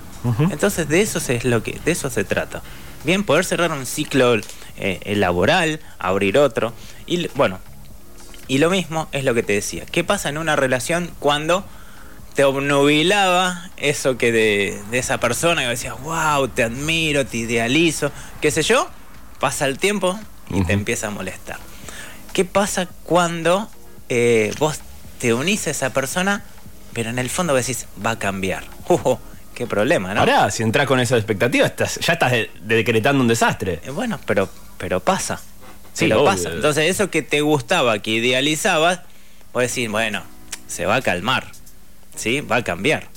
Entonces 0.50 0.86
de 0.88 1.00
eso 1.00 1.18
es 1.32 1.44
lo 1.44 1.62
que, 1.62 1.80
de 1.84 1.92
eso 1.92 2.10
se 2.10 2.24
trata. 2.24 2.62
Bien, 3.04 3.24
poder 3.24 3.44
cerrar 3.46 3.72
un 3.72 3.86
ciclo 3.86 4.36
eh, 4.76 5.14
laboral, 5.16 5.80
abrir 5.98 6.36
otro. 6.36 6.74
Y 7.06 7.28
bueno, 7.28 7.58
y 8.46 8.58
lo 8.58 8.68
mismo 8.68 9.08
es 9.12 9.24
lo 9.24 9.32
que 9.32 9.42
te 9.42 9.54
decía. 9.54 9.86
¿Qué 9.90 10.04
pasa 10.04 10.28
en 10.28 10.36
una 10.36 10.56
relación 10.56 11.10
cuando 11.18 11.64
te 12.34 12.44
obnubilaba 12.44 13.70
eso 13.76 14.16
que 14.16 14.32
de, 14.32 14.80
de 14.90 14.98
esa 14.98 15.18
persona 15.18 15.62
que 15.62 15.68
decías, 15.68 16.00
wow, 16.02 16.48
te 16.48 16.62
admiro, 16.62 17.26
te 17.26 17.38
idealizo, 17.38 18.10
qué 18.40 18.50
sé 18.50 18.62
yo? 18.62 18.88
Pasa 19.38 19.66
el 19.66 19.78
tiempo 19.78 20.18
y 20.50 20.64
te 20.64 20.72
empieza 20.72 21.08
a 21.08 21.10
molestar. 21.10 21.58
¿Qué 22.32 22.44
pasa 22.44 22.86
cuando 23.04 23.68
eh, 24.08 24.52
vos 24.58 24.80
te 25.18 25.34
unís 25.34 25.66
a 25.66 25.70
esa 25.70 25.92
persona, 25.92 26.44
pero 26.92 27.10
en 27.10 27.18
el 27.18 27.30
fondo 27.30 27.54
decís, 27.54 27.86
va 28.04 28.12
a 28.12 28.18
cambiar? 28.18 28.64
Uh, 28.90 29.16
qué 29.54 29.66
problema, 29.68 30.14
¿no? 30.14 30.20
Ahora, 30.20 30.50
si 30.50 30.62
entras 30.64 30.86
con 30.88 30.98
esa 30.98 31.16
expectativa, 31.16 31.64
estás, 31.66 32.00
ya 32.00 32.14
estás 32.14 32.32
de- 32.32 32.50
decretando 32.62 33.20
un 33.22 33.28
desastre. 33.28 33.80
Eh, 33.84 33.90
Bueno, 33.90 34.18
pero, 34.26 34.48
pero 34.78 34.98
pasa. 35.00 35.40
Sí, 35.92 36.06
lo 36.08 36.24
pasa. 36.24 36.48
Entonces, 36.50 36.88
eso 36.90 37.08
que 37.10 37.22
te 37.22 37.40
gustaba, 37.40 37.98
que 38.00 38.10
idealizabas, 38.12 39.00
vos 39.52 39.62
decís, 39.62 39.88
bueno, 39.88 40.22
se 40.66 40.86
va 40.86 40.96
a 40.96 41.02
calmar. 41.02 41.46
¿Sí? 42.14 42.40
Va 42.40 42.56
a 42.56 42.64
cambiar. 42.64 43.08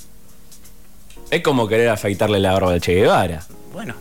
Es 1.30 1.42
como 1.42 1.66
querer 1.68 1.88
afeitarle 1.88 2.38
la 2.38 2.52
barba 2.52 2.72
al 2.72 2.80
Che 2.80 2.94
Guevara. 2.94 3.42
Bueno, 3.72 3.94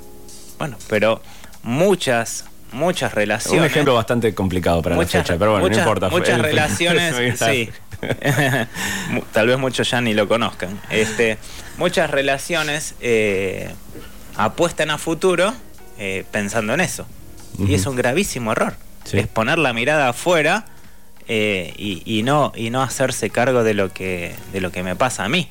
bueno, 0.60 0.78
pero 0.88 1.22
muchas, 1.64 2.46
muchas 2.72 3.14
relaciones. 3.14 3.60
Un 3.60 3.66
ejemplo 3.66 3.96
bastante 3.96 4.34
complicado 4.36 4.82
para 4.82 4.96
muchas, 4.96 5.14
la 5.16 5.22
fecha, 5.24 5.38
pero 5.40 5.52
bueno, 5.52 5.64
muchas- 5.68 5.78
no 5.78 5.84
importa. 5.84 6.10
Muchas 6.10 6.30
El- 6.38 6.44
relaciones, 6.44 7.40
sí. 7.40 7.70
Tal 9.32 9.48
vez 9.48 9.58
muchos 9.58 9.90
ya 9.90 10.02
ni 10.02 10.14
lo 10.14 10.28
conozcan. 10.28 10.80
Este, 10.90 11.38
muchas 11.78 12.10
relaciones 12.10 12.96
eh, 13.00 13.72
apuestan 14.36 14.92
a 14.92 14.98
futuro 14.98 15.54
eh, 15.98 16.26
pensando 16.32 16.74
en 16.74 16.82
eso. 16.82 17.06
Y 17.60 17.76
es 17.76 17.86
un 17.86 17.96
gravísimo 17.96 18.52
error. 18.52 18.76
Sí. 19.06 19.20
Es 19.20 19.28
poner 19.28 19.58
la 19.60 19.74
mirada 19.74 20.10
afuera 20.10 20.66
eh, 21.28 21.74
y, 21.78 22.02
y 22.06 22.24
no, 22.24 22.52
y 22.56 22.70
no 22.70 22.82
hacerse 22.82 23.30
cargo 23.30 23.64
de 23.64 23.74
lo, 23.74 23.92
que, 23.94 24.36
de 24.52 24.62
lo 24.62 24.72
que 24.72 24.84
me 24.84 24.96
pasa 24.96 25.24
a 25.26 25.30
mí. 25.30 25.50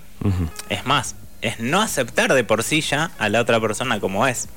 Es 0.68 0.86
más, 0.86 1.16
es 1.40 1.58
no 1.60 1.80
aceptar 1.82 2.32
de 2.32 2.44
por 2.44 2.62
sí 2.62 2.80
ya 2.80 3.10
a 3.18 3.28
la 3.28 3.40
otra 3.40 3.58
persona 3.60 3.98
como 4.00 4.26
es. 4.26 4.48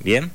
Bien. 0.00 0.30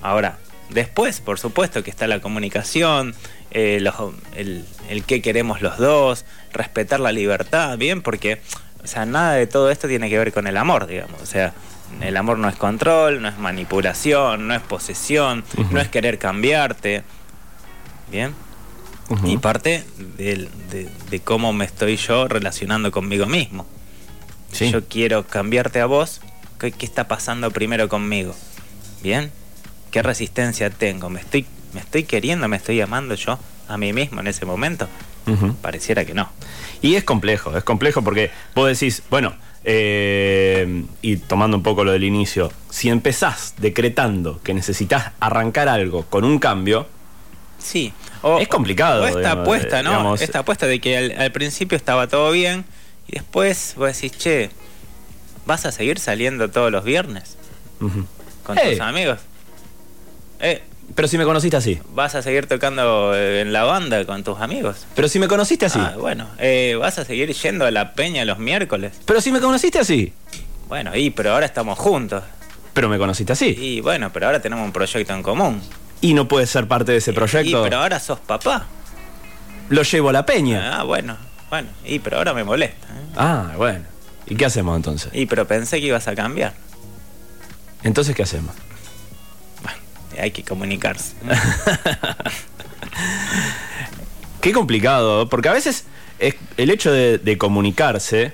Ahora, 0.00 0.38
después, 0.70 1.20
por 1.20 1.38
supuesto 1.38 1.82
que 1.82 1.90
está 1.90 2.06
la 2.06 2.20
comunicación, 2.20 3.14
eh, 3.50 3.78
los- 3.80 4.14
el, 4.36 4.64
el 4.88 5.04
qué 5.04 5.20
queremos 5.20 5.60
los 5.62 5.78
dos, 5.78 6.24
respetar 6.52 7.00
la 7.00 7.12
libertad, 7.12 7.76
bien, 7.78 8.02
porque, 8.02 8.40
o 8.82 8.86
sea, 8.86 9.04
nada 9.06 9.34
de 9.34 9.46
todo 9.46 9.70
esto 9.70 9.88
tiene 9.88 10.08
que 10.08 10.18
ver 10.18 10.32
con 10.32 10.46
el 10.46 10.56
amor, 10.56 10.86
digamos. 10.86 11.20
O 11.20 11.26
sea, 11.26 11.52
el 12.00 12.16
amor 12.16 12.38
no 12.38 12.48
es 12.48 12.56
control, 12.56 13.20
no 13.20 13.28
es 13.28 13.36
manipulación, 13.38 14.46
no 14.48 14.54
es 14.54 14.62
posesión, 14.62 15.44
no 15.70 15.80
es 15.80 15.88
querer 15.88 16.18
cambiarte. 16.18 17.02
Bien. 18.10 18.34
Y 19.24 19.36
parte 19.38 19.84
de, 20.16 20.48
de 21.10 21.20
cómo 21.20 21.52
me 21.52 21.64
estoy 21.64 21.96
yo 21.96 22.28
relacionando 22.28 22.90
conmigo 22.90 23.26
mismo. 23.26 23.66
Sí. 24.52 24.66
Si 24.66 24.72
yo 24.72 24.84
quiero 24.84 25.26
cambiarte 25.26 25.80
a 25.80 25.86
vos, 25.86 26.20
¿qué, 26.58 26.72
qué 26.72 26.86
está 26.86 27.08
pasando 27.08 27.50
primero 27.50 27.88
conmigo? 27.88 28.34
¿Bien? 29.02 29.30
¿Qué 29.90 30.02
resistencia 30.02 30.70
tengo? 30.70 31.10
¿Me 31.10 31.20
estoy, 31.20 31.46
¿Me 31.74 31.80
estoy 31.80 32.04
queriendo, 32.04 32.48
me 32.48 32.56
estoy 32.56 32.80
amando 32.80 33.14
yo 33.14 33.38
a 33.68 33.76
mí 33.76 33.92
mismo 33.92 34.20
en 34.20 34.26
ese 34.26 34.46
momento? 34.46 34.88
Pareciera 35.60 36.04
que 36.04 36.14
no. 36.14 36.28
Y 36.80 36.96
es 36.96 37.04
complejo, 37.04 37.56
es 37.56 37.62
complejo 37.62 38.02
porque 38.02 38.30
vos 38.54 38.68
decís, 38.68 39.02
bueno, 39.08 39.34
eh, 39.64 40.84
y 41.00 41.16
tomando 41.16 41.56
un 41.56 41.62
poco 41.62 41.84
lo 41.84 41.92
del 41.92 42.02
inicio, 42.04 42.52
si 42.70 42.88
empezás 42.88 43.54
decretando 43.58 44.40
que 44.42 44.52
necesitas 44.52 45.12
arrancar 45.20 45.68
algo 45.68 46.04
con 46.06 46.24
un 46.24 46.38
cambio, 46.38 46.88
Sí. 47.62 47.92
O, 48.22 48.38
Es 48.38 48.48
complicado, 48.48 49.02
O 49.02 49.06
esta 49.06 49.18
digamos, 49.20 49.42
apuesta, 49.42 49.80
eh, 49.80 49.82
¿no? 49.82 49.90
digamos- 49.90 50.20
esta 50.22 50.38
apuesta 50.40 50.66
de 50.66 50.80
que 50.80 50.96
al, 50.98 51.20
al 51.20 51.32
principio 51.32 51.76
estaba 51.76 52.06
todo 52.08 52.30
bien 52.32 52.64
y 53.08 53.12
después 53.12 53.74
vos 53.76 53.92
decís, 53.94 54.16
che, 54.18 54.50
¿vas 55.46 55.64
a 55.66 55.72
seguir 55.72 55.98
saliendo 55.98 56.50
todos 56.50 56.70
los 56.72 56.84
viernes 56.84 57.36
con 58.44 58.58
Eh. 58.58 58.70
tus 58.72 58.80
amigos? 58.80 59.18
Eh, 60.40 60.62
pero 60.94 61.08
si 61.08 61.16
me 61.18 61.24
conociste 61.24 61.56
así, 61.56 61.80
¿Vas 61.94 62.14
a 62.14 62.22
seguir 62.22 62.46
tocando 62.46 63.12
eh, 63.14 63.40
en 63.40 63.52
la 63.52 63.62
banda 63.64 64.04
con 64.04 64.22
tus 64.24 64.40
amigos? 64.40 64.84
pero 64.94 65.08
si 65.08 65.18
me 65.18 65.28
conociste 65.28 65.66
así, 65.66 65.78
Ah, 65.80 65.94
bueno, 65.98 66.28
eh, 66.38 66.76
¿vas 66.78 66.98
a 66.98 67.04
seguir 67.04 67.32
yendo 67.32 67.64
a 67.64 67.70
la 67.70 67.94
peña 67.94 68.24
los 68.24 68.38
miércoles? 68.38 68.92
pero 69.04 69.20
si 69.20 69.30
me 69.32 69.40
conociste 69.40 69.78
así, 69.78 70.12
Bueno, 70.68 70.96
y 70.96 71.10
pero 71.10 71.32
ahora 71.32 71.46
estamos 71.46 71.78
juntos. 71.78 72.22
pero 72.74 72.88
me 72.88 72.98
conociste 72.98 73.32
así, 73.32 73.54
Y 73.58 73.80
bueno, 73.80 74.10
pero 74.12 74.26
ahora 74.26 74.40
tenemos 74.42 74.64
un 74.64 74.72
proyecto 74.72 75.12
en 75.14 75.22
común. 75.22 75.62
Y 76.02 76.12
no 76.14 76.28
puedes 76.28 76.50
ser 76.50 76.68
parte 76.68 76.92
de 76.92 76.98
ese 76.98 77.14
proyecto, 77.14 77.60
Y 77.60 77.62
pero 77.64 77.78
ahora 77.78 77.98
sos 77.98 78.18
papá. 78.20 78.66
lo 79.70 79.82
llevo 79.82 80.10
a 80.10 80.12
la 80.12 80.26
peña. 80.26 80.80
Ah, 80.80 80.82
bueno, 80.82 81.16
bueno, 81.48 81.68
y 81.86 81.98
pero 82.00 82.18
ahora 82.18 82.34
me 82.34 82.44
molesta. 82.44 82.86
¿eh? 82.88 83.12
Ah, 83.16 83.52
bueno. 83.56 83.86
¿Y 84.26 84.36
qué 84.36 84.44
hacemos 84.44 84.76
entonces? 84.76 85.10
Y 85.14 85.24
pero 85.26 85.46
pensé 85.48 85.80
que 85.80 85.86
ibas 85.86 86.06
a 86.08 86.14
cambiar. 86.14 86.52
Entonces, 87.82 88.14
¿qué 88.14 88.22
hacemos? 88.22 88.54
Bueno, 89.62 89.78
hay 90.20 90.30
que 90.30 90.42
comunicarse. 90.44 91.14
Qué 94.40 94.52
complicado, 94.52 95.28
porque 95.28 95.48
a 95.48 95.52
veces 95.52 95.84
es- 96.18 96.34
el 96.56 96.70
hecho 96.70 96.90
de, 96.92 97.18
de 97.18 97.38
comunicarse 97.38 98.32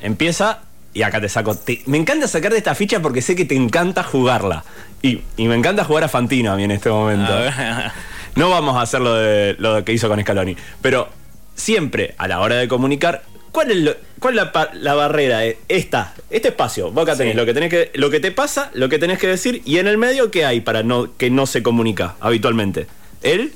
empieza, 0.00 0.60
y 0.94 1.02
acá 1.02 1.20
te 1.20 1.28
saco, 1.28 1.54
te- 1.54 1.82
me 1.86 1.96
encanta 1.98 2.28
sacar 2.28 2.52
de 2.52 2.58
esta 2.58 2.74
ficha 2.74 3.00
porque 3.00 3.22
sé 3.22 3.34
que 3.36 3.44
te 3.44 3.54
encanta 3.56 4.02
jugarla. 4.02 4.64
Y, 5.02 5.20
y 5.36 5.48
me 5.48 5.54
encanta 5.54 5.84
jugar 5.84 6.04
a 6.04 6.08
Fantino 6.08 6.52
a 6.52 6.56
mí 6.56 6.64
en 6.64 6.70
este 6.72 6.88
momento. 6.90 7.32
A 7.32 7.40
ver. 7.40 7.52
No 8.34 8.48
vamos 8.48 8.76
a 8.78 8.80
hacer 8.82 9.00
lo, 9.02 9.14
de, 9.14 9.56
lo 9.58 9.84
que 9.84 9.92
hizo 9.92 10.08
con 10.08 10.18
Scaloni, 10.18 10.56
pero 10.80 11.10
siempre 11.54 12.14
a 12.16 12.26
la 12.28 12.40
hora 12.40 12.56
de 12.56 12.66
comunicar, 12.66 13.22
¿cuál 13.52 13.70
es, 13.70 13.76
lo- 13.76 13.94
cuál 14.20 14.38
es 14.38 14.44
la, 14.54 14.70
la 14.72 14.94
barrera? 14.94 15.44
Eh, 15.44 15.58
Esta, 15.68 16.14
este 16.30 16.48
espacio, 16.48 16.90
vos 16.90 17.02
acá 17.02 17.14
tenés 17.14 17.34
Sí. 17.34 17.36
lo 17.36 17.44
que 17.44 17.52
tenés 17.52 17.68
que, 17.68 17.90
lo 17.92 18.08
que 18.08 18.20
te 18.20 18.32
pasa, 18.32 18.70
lo 18.72 18.88
que 18.88 18.98
tenés 18.98 19.18
que 19.18 19.26
decir, 19.26 19.60
y 19.66 19.76
en 19.76 19.86
el 19.86 19.98
medio, 19.98 20.30
¿qué 20.30 20.46
hay 20.46 20.62
para 20.62 20.82
no, 20.82 21.14
que 21.18 21.28
no 21.28 21.44
se 21.44 21.62
comunica 21.62 22.14
habitualmente? 22.20 22.86
El 23.22 23.52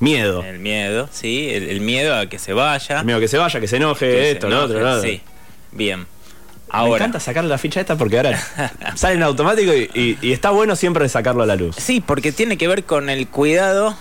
miedo. 0.00 0.44
El 0.44 0.58
miedo, 0.58 1.08
sí, 1.10 1.48
el, 1.50 1.70
el 1.70 1.80
miedo 1.80 2.14
a 2.14 2.26
que 2.26 2.38
se 2.38 2.52
vaya. 2.52 3.00
El 3.00 3.06
miedo 3.06 3.20
que 3.20 3.28
se 3.28 3.38
vaya, 3.38 3.58
que 3.58 3.68
se 3.68 3.76
enoje, 3.78 4.06
que 4.10 4.16
se 4.16 4.30
esto, 4.32 4.50
lo 4.50 4.64
otro, 4.64 4.78
enoje, 4.78 4.90
lo 4.92 4.98
otro. 4.98 5.10
Sí, 5.10 5.20
bien. 5.72 6.06
Me 6.72 6.88
encanta 6.96 7.20
sacarle 7.20 7.50
la 7.50 7.58
ficha 7.58 7.80
esta 7.80 7.96
porque 7.96 8.16
ahora 8.16 8.38
sale 8.94 9.14
en 9.14 9.22
automático 9.22 9.72
y, 9.74 9.90
y- 9.94 10.18
y 10.22 10.32
está 10.32 10.50
bueno 10.50 10.74
siempre 10.76 11.08
sacarlo 11.08 11.42
a 11.42 11.46
la 11.46 11.56
luz. 11.56 11.76
Sí, 11.78 12.00
porque 12.00 12.32
tiene 12.32 12.56
que 12.56 12.66
ver 12.68 12.84
con 12.84 13.10
el 13.10 13.28
cuidado 13.28 13.94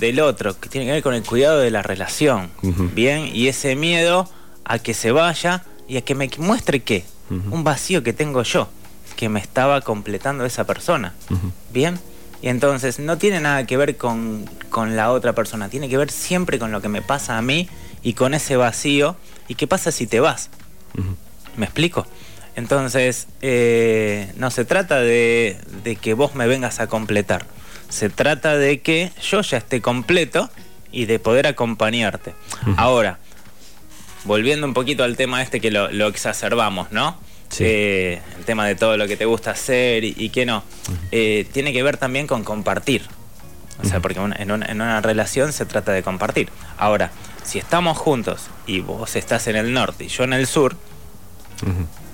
del 0.00 0.20
otro, 0.20 0.58
que 0.58 0.68
tiene 0.68 0.86
que 0.86 0.92
ver 0.92 1.02
con 1.02 1.14
el 1.14 1.22
cuidado 1.22 1.58
de 1.60 1.70
la 1.70 1.82
relación. 1.82 2.50
Bien, 2.94 3.30
y 3.32 3.48
ese 3.48 3.76
miedo 3.76 4.28
a 4.64 4.78
que 4.78 4.94
se 4.94 5.12
vaya 5.12 5.64
y 5.86 5.96
a 5.96 6.02
que 6.02 6.14
me 6.14 6.28
muestre 6.38 6.80
qué? 6.80 7.04
Un 7.30 7.62
vacío 7.64 8.02
que 8.02 8.12
tengo 8.12 8.42
yo, 8.42 8.68
que 9.16 9.28
me 9.28 9.38
estaba 9.40 9.80
completando 9.82 10.44
esa 10.44 10.64
persona. 10.66 11.14
Bien, 11.72 11.98
y 12.42 12.48
entonces 12.48 12.98
no 12.98 13.16
tiene 13.18 13.40
nada 13.40 13.64
que 13.66 13.76
ver 13.76 13.96
con, 13.96 14.44
con 14.70 14.96
la 14.96 15.10
otra 15.12 15.34
persona, 15.34 15.68
tiene 15.68 15.88
que 15.88 15.96
ver 15.96 16.10
siempre 16.10 16.58
con 16.58 16.72
lo 16.72 16.80
que 16.82 16.88
me 16.88 17.00
pasa 17.02 17.38
a 17.38 17.42
mí 17.42 17.68
y 18.02 18.12
con 18.14 18.34
ese 18.34 18.56
vacío. 18.56 19.16
¿Y 19.48 19.54
qué 19.54 19.66
pasa 19.66 19.90
si 19.92 20.06
te 20.06 20.20
vas? 20.20 20.50
¿Me 21.58 21.66
explico? 21.66 22.06
Entonces, 22.56 23.28
eh, 23.42 24.32
no 24.36 24.50
se 24.50 24.64
trata 24.64 25.00
de, 25.00 25.58
de 25.84 25.96
que 25.96 26.14
vos 26.14 26.34
me 26.34 26.46
vengas 26.46 26.80
a 26.80 26.86
completar. 26.86 27.44
Se 27.90 28.08
trata 28.08 28.56
de 28.56 28.80
que 28.80 29.12
yo 29.22 29.42
ya 29.42 29.58
esté 29.58 29.80
completo 29.82 30.50
y 30.90 31.04
de 31.06 31.18
poder 31.18 31.46
acompañarte. 31.46 32.34
Ahora, 32.76 33.18
volviendo 34.24 34.66
un 34.66 34.74
poquito 34.74 35.04
al 35.04 35.16
tema 35.16 35.42
este 35.42 35.60
que 35.60 35.70
lo, 35.70 35.90
lo 35.90 36.06
exacerbamos, 36.08 36.90
¿no? 36.92 37.16
Sí. 37.50 37.64
eh, 37.66 38.20
el 38.38 38.44
tema 38.44 38.66
de 38.66 38.74
todo 38.74 38.96
lo 38.98 39.06
que 39.06 39.16
te 39.16 39.24
gusta 39.24 39.52
hacer 39.52 40.04
y, 40.04 40.14
y 40.18 40.28
qué 40.28 40.44
no, 40.44 40.64
eh, 41.12 41.46
tiene 41.52 41.72
que 41.72 41.82
ver 41.82 41.96
también 41.96 42.26
con 42.26 42.44
compartir. 42.44 43.06
O 43.82 43.86
sea, 43.86 44.00
porque 44.00 44.18
una- 44.20 44.36
en, 44.36 44.50
una, 44.50 44.66
en 44.66 44.80
una 44.82 45.00
relación 45.00 45.52
se 45.52 45.64
trata 45.64 45.92
de 45.92 46.02
compartir. 46.02 46.50
Ahora, 46.76 47.10
si 47.44 47.58
estamos 47.58 47.96
juntos 47.96 48.48
y 48.66 48.80
vos 48.80 49.14
estás 49.16 49.46
en 49.46 49.56
el 49.56 49.72
norte 49.72 50.04
y 50.04 50.08
yo 50.08 50.24
en 50.24 50.32
el 50.34 50.46
sur, 50.46 50.76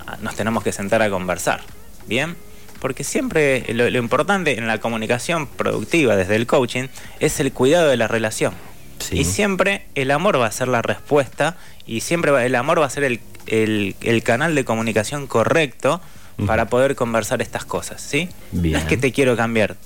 ah, 0.07 0.17
nos 0.21 0.35
tenemos 0.35 0.63
que 0.63 0.71
sentar 0.71 1.01
a 1.01 1.09
conversar. 1.09 1.61
¿Bien? 2.07 2.35
Porque 2.79 3.03
siempre 3.03 3.65
lo, 3.73 3.89
lo 3.89 3.97
importante 3.97 4.57
en 4.57 4.67
la 4.67 4.79
comunicación 4.79 5.47
productiva 5.47 6.15
desde 6.15 6.35
el 6.35 6.45
coaching 6.45 6.87
es 7.19 7.39
el 7.39 7.51
cuidado 7.51 7.87
de 7.89 7.97
la 7.97 8.07
relación. 8.07 8.53
Sí. 8.99 9.19
Y 9.19 9.23
siempre 9.25 9.85
el 9.95 10.11
amor 10.11 10.39
va 10.39 10.45
a 10.47 10.51
ser 10.51 10.67
la 10.67 10.81
respuesta 10.81 11.57
y 11.87 12.01
siempre 12.01 12.31
va- 12.31 12.45
el 12.45 12.53
amor 12.55 12.79
va 12.81 12.85
a 12.85 12.89
ser 12.89 13.03
el, 13.03 13.19
el- 13.47 13.95
el 14.01 14.23
canal 14.23 14.55
de 14.55 14.65
comunicación 14.65 15.25
correcto 15.27 16.01
para 16.45 16.65
poder 16.69 16.95
conversar 16.95 17.41
estas 17.41 17.63
cosas, 17.65 18.01
¿sí? 18.01 18.29
Bien. 18.51 18.73
No 18.73 18.79
es 18.79 18.85
que 18.85 18.97
te 18.97 19.11
quiero 19.13 19.37
cambiar, 19.37 19.77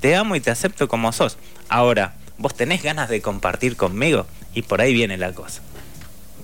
te 0.00 0.14
amo 0.16 0.36
y 0.36 0.40
te 0.40 0.50
acepto 0.50 0.86
como 0.86 1.12
sos. 1.12 1.38
Ahora, 1.70 2.14
vos 2.36 2.54
tenés 2.54 2.82
ganas 2.82 3.08
de 3.08 3.22
compartir 3.22 3.74
conmigo 3.76 4.26
y 4.54 4.62
por 4.62 4.80
ahí 4.82 4.92
viene 4.92 5.16
la 5.16 5.32
cosa. 5.32 5.62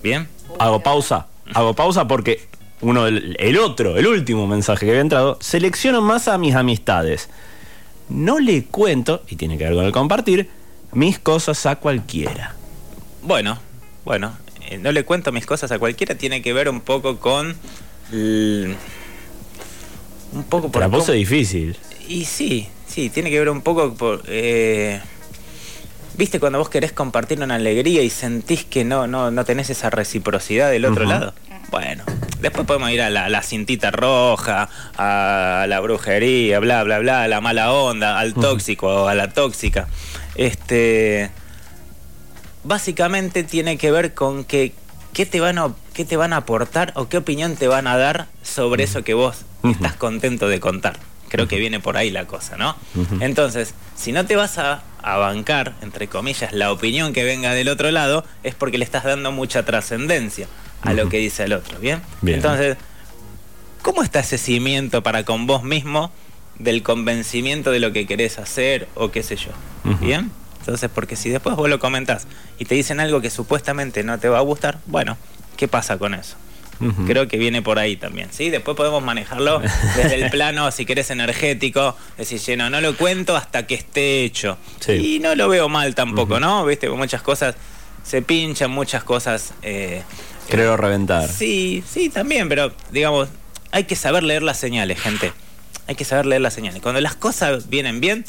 ¿Bien? 0.01 0.27
Hago 0.59 0.81
pausa, 0.81 1.27
hago 1.53 1.75
pausa 1.75 2.07
porque 2.07 2.47
uno 2.81 3.05
del- 3.05 3.35
el 3.39 3.57
otro, 3.57 3.97
el 3.97 4.07
último 4.07 4.47
mensaje 4.47 4.85
que 4.85 4.91
había 4.91 5.01
entrado, 5.01 5.37
selecciono 5.41 6.01
más 6.01 6.27
a 6.27 6.37
mis 6.37 6.55
amistades. 6.55 7.29
No 8.09 8.39
le 8.39 8.65
cuento, 8.65 9.23
y 9.29 9.35
tiene 9.35 9.57
que 9.57 9.63
ver 9.65 9.73
con 9.73 9.85
el 9.85 9.91
compartir, 9.91 10.49
mis 10.91 11.19
cosas 11.19 11.65
a 11.65 11.77
cualquiera. 11.77 12.55
Bueno, 13.23 13.59
bueno, 14.03 14.35
eh, 14.69 14.77
no 14.77 14.91
le 14.91 15.03
cuento 15.05 15.31
mis 15.31 15.45
cosas 15.45 15.71
a 15.71 15.79
cualquiera, 15.79 16.15
tiene 16.15 16.41
que 16.41 16.53
ver 16.53 16.67
un 16.69 16.81
poco 16.81 17.17
con... 17.19 17.55
un 18.11 18.75
poco 20.49 20.67
Te 20.67 20.73
por 20.73 20.81
la 20.81 20.89
puse 20.89 21.13
difícil. 21.13 21.77
Y 22.07 22.25
sí, 22.25 22.67
sí, 22.87 23.09
tiene 23.09 23.29
que 23.29 23.39
ver 23.39 23.49
un 23.49 23.61
poco 23.61 23.93
por... 23.93 24.23
eh, 24.27 24.99
¿Viste 26.17 26.39
cuando 26.41 26.59
vos 26.59 26.67
querés 26.69 26.91
compartir 26.91 27.39
una 27.41 27.55
alegría 27.55 28.01
y 28.01 28.09
sentís 28.09 28.65
que 28.65 28.83
no, 28.83 29.07
no, 29.07 29.31
no 29.31 29.45
tenés 29.45 29.69
esa 29.69 29.89
reciprocidad 29.89 30.69
del 30.69 30.83
otro 30.85 31.05
lado? 31.05 31.33
Bueno, 31.71 32.03
después 32.41 32.65
podemos 32.65 32.91
ir 32.91 33.01
a 33.01 33.09
la, 33.09 33.29
la 33.29 33.41
cintita 33.43 33.91
roja, 33.91 34.69
a 34.97 35.65
la 35.67 35.79
brujería, 35.79 36.59
bla, 36.59 36.83
bla, 36.83 36.99
bla, 36.99 37.23
a 37.23 37.27
la 37.27 37.39
mala 37.41 37.71
onda, 37.71 38.19
al 38.19 38.33
tóxico, 38.33 39.07
a 39.07 39.15
la 39.15 39.31
tóxica. 39.31 39.87
Este. 40.35 41.31
Básicamente 42.63 43.43
tiene 43.43 43.77
que 43.77 43.91
ver 43.91 44.13
con 44.13 44.43
que 44.43 44.73
qué 45.13 45.25
te 45.25 45.39
van 45.39 45.57
a, 45.57 45.73
qué 45.93 46.05
te 46.05 46.15
van 46.15 46.33
a 46.33 46.37
aportar 46.37 46.93
o 46.95 47.09
qué 47.09 47.17
opinión 47.17 47.55
te 47.55 47.67
van 47.67 47.87
a 47.87 47.97
dar 47.97 48.27
sobre 48.43 48.83
eso 48.83 49.03
que 49.03 49.13
vos 49.13 49.45
estás 49.63 49.95
contento 49.95 50.47
de 50.47 50.59
contar. 50.59 50.97
Creo 51.29 51.47
que 51.47 51.57
viene 51.57 51.79
por 51.79 51.95
ahí 51.95 52.09
la 52.09 52.25
cosa, 52.25 52.57
¿no? 52.57 52.75
Entonces, 53.21 53.73
si 53.95 54.11
no 54.11 54.25
te 54.25 54.35
vas 54.35 54.57
a, 54.57 54.83
a 55.01 55.17
bancar, 55.17 55.75
entre 55.81 56.07
comillas, 56.07 56.51
la 56.51 56.71
opinión 56.71 57.13
que 57.13 57.23
venga 57.23 57.53
del 57.53 57.69
otro 57.69 57.89
lado, 57.89 58.25
es 58.43 58.53
porque 58.53 58.77
le 58.77 58.83
estás 58.83 59.05
dando 59.05 59.31
mucha 59.31 59.63
trascendencia 59.63 60.47
a 60.81 60.93
lo 60.93 61.09
que 61.09 61.17
dice 61.17 61.43
el 61.43 61.53
otro, 61.53 61.79
¿bien? 61.79 62.01
Bien. 62.21 62.37
Entonces, 62.37 62.77
¿cómo 63.81 64.03
está 64.03 64.19
ese 64.19 64.37
cimiento 64.37 65.03
para 65.03 65.23
con 65.23 65.47
vos 65.47 65.63
mismo 65.63 66.11
del 66.59 66.83
convencimiento 66.83 67.71
de 67.71 67.79
lo 67.79 67.91
que 67.91 68.05
querés 68.05 68.39
hacer 68.39 68.87
o 68.95 69.11
qué 69.11 69.23
sé 69.23 69.35
yo? 69.35 69.51
¿Bien? 69.99 70.31
Entonces, 70.59 70.89
porque 70.93 71.15
si 71.15 71.29
después 71.29 71.55
vos 71.55 71.69
lo 71.69 71.79
comentás 71.79 72.27
y 72.59 72.65
te 72.65 72.75
dicen 72.75 72.99
algo 72.99 73.21
que 73.21 73.29
supuestamente 73.29 74.03
no 74.03 74.19
te 74.19 74.29
va 74.29 74.37
a 74.37 74.41
gustar, 74.41 74.79
bueno, 74.85 75.17
¿qué 75.57 75.67
pasa 75.67 75.97
con 75.97 76.13
eso? 76.13 76.35
Creo 77.05 77.27
que 77.27 77.37
viene 77.37 77.61
por 77.61 77.77
ahí 77.77 77.95
también, 77.95 78.29
¿sí? 78.31 78.49
Después 78.49 78.75
podemos 78.75 79.03
manejarlo 79.03 79.59
desde 79.95 80.15
el 80.15 80.31
plano, 80.31 80.71
si 80.71 80.83
querés, 80.83 81.11
energético, 81.11 81.95
decir, 82.17 82.39
lleno, 82.39 82.71
no 82.71 82.81
lo 82.81 82.97
cuento 82.97 83.35
hasta 83.35 83.67
que 83.67 83.75
esté 83.75 84.23
hecho. 84.23 84.57
Sí. 84.79 84.93
Y 84.93 85.19
no 85.19 85.35
lo 85.35 85.47
veo 85.47 85.69
mal 85.69 85.93
tampoco. 85.93 86.39
¿no? 86.39 86.65
Viste, 86.65 86.89
muchas 86.89 87.21
cosas 87.21 87.53
se 88.03 88.23
pinchan, 88.23 88.71
muchas 88.71 89.03
cosas... 89.03 89.53
eh, 89.61 90.01
Creo 90.49 90.77
reventar. 90.77 91.29
Sí, 91.29 91.83
sí, 91.89 92.09
también, 92.09 92.49
pero 92.49 92.73
digamos, 92.91 93.29
hay 93.71 93.85
que 93.85 93.95
saber 93.95 94.23
leer 94.23 94.43
las 94.43 94.57
señales, 94.57 94.99
gente. 94.99 95.33
Hay 95.87 95.95
que 95.95 96.05
saber 96.05 96.25
leer 96.25 96.41
las 96.41 96.53
señales. 96.53 96.81
Cuando 96.81 97.01
las 97.01 97.15
cosas 97.15 97.69
vienen 97.69 98.01
bien 98.01 98.25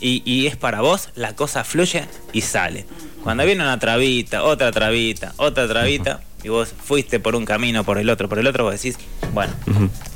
y, 0.00 0.22
y 0.24 0.46
es 0.46 0.56
para 0.56 0.80
vos, 0.80 1.10
la 1.14 1.34
cosa 1.36 1.64
fluye 1.64 2.04
y 2.32 2.40
sale. 2.40 2.86
Cuando 3.22 3.44
viene 3.44 3.62
una 3.62 3.78
trabita, 3.78 4.42
otra 4.42 4.72
trabita, 4.72 5.32
otra 5.36 5.68
trabita, 5.68 6.20
y 6.42 6.48
vos 6.48 6.74
fuiste 6.84 7.20
por 7.20 7.36
un 7.36 7.44
camino, 7.44 7.84
por 7.84 7.98
el 7.98 8.10
otro, 8.10 8.28
por 8.28 8.38
el 8.38 8.46
otro, 8.46 8.64
vos 8.64 8.74
decís, 8.74 8.98
bueno, 9.32 9.52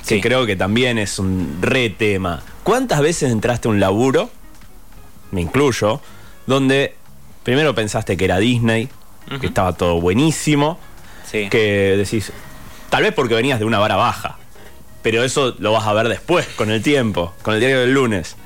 que 0.06 0.16
Sí. 0.16 0.20
creo 0.20 0.46
que 0.46 0.56
también 0.56 0.98
es 0.98 1.18
un 1.18 1.58
re 1.60 1.90
tema. 1.90 2.42
¿Cuántas 2.62 3.00
veces 3.00 3.30
entraste 3.32 3.68
a 3.68 3.70
un 3.70 3.80
laburo, 3.80 4.30
me 5.30 5.40
incluyo, 5.40 6.00
donde 6.46 6.94
primero 7.44 7.74
pensaste 7.74 8.16
que 8.16 8.24
era 8.26 8.38
Disney, 8.38 8.88
Que 9.40 9.46
estaba 9.46 9.72
todo 9.72 10.00
buenísimo, 10.00 10.78
Sí. 11.30 11.48
que 11.48 11.96
decís, 11.96 12.32
tal 12.90 13.02
vez 13.02 13.12
porque 13.12 13.34
venías 13.34 13.58
de 13.58 13.64
una 13.64 13.78
vara 13.78 13.96
baja, 13.96 14.38
pero 15.02 15.24
eso 15.24 15.54
lo 15.58 15.72
vas 15.72 15.86
a 15.86 15.92
ver 15.92 16.08
después, 16.08 16.46
con 16.56 16.70
el 16.70 16.82
tiempo, 16.82 17.34
con 17.42 17.54
el 17.54 17.60
diario 17.60 17.80
del 17.80 17.92
lunes. 17.92 18.36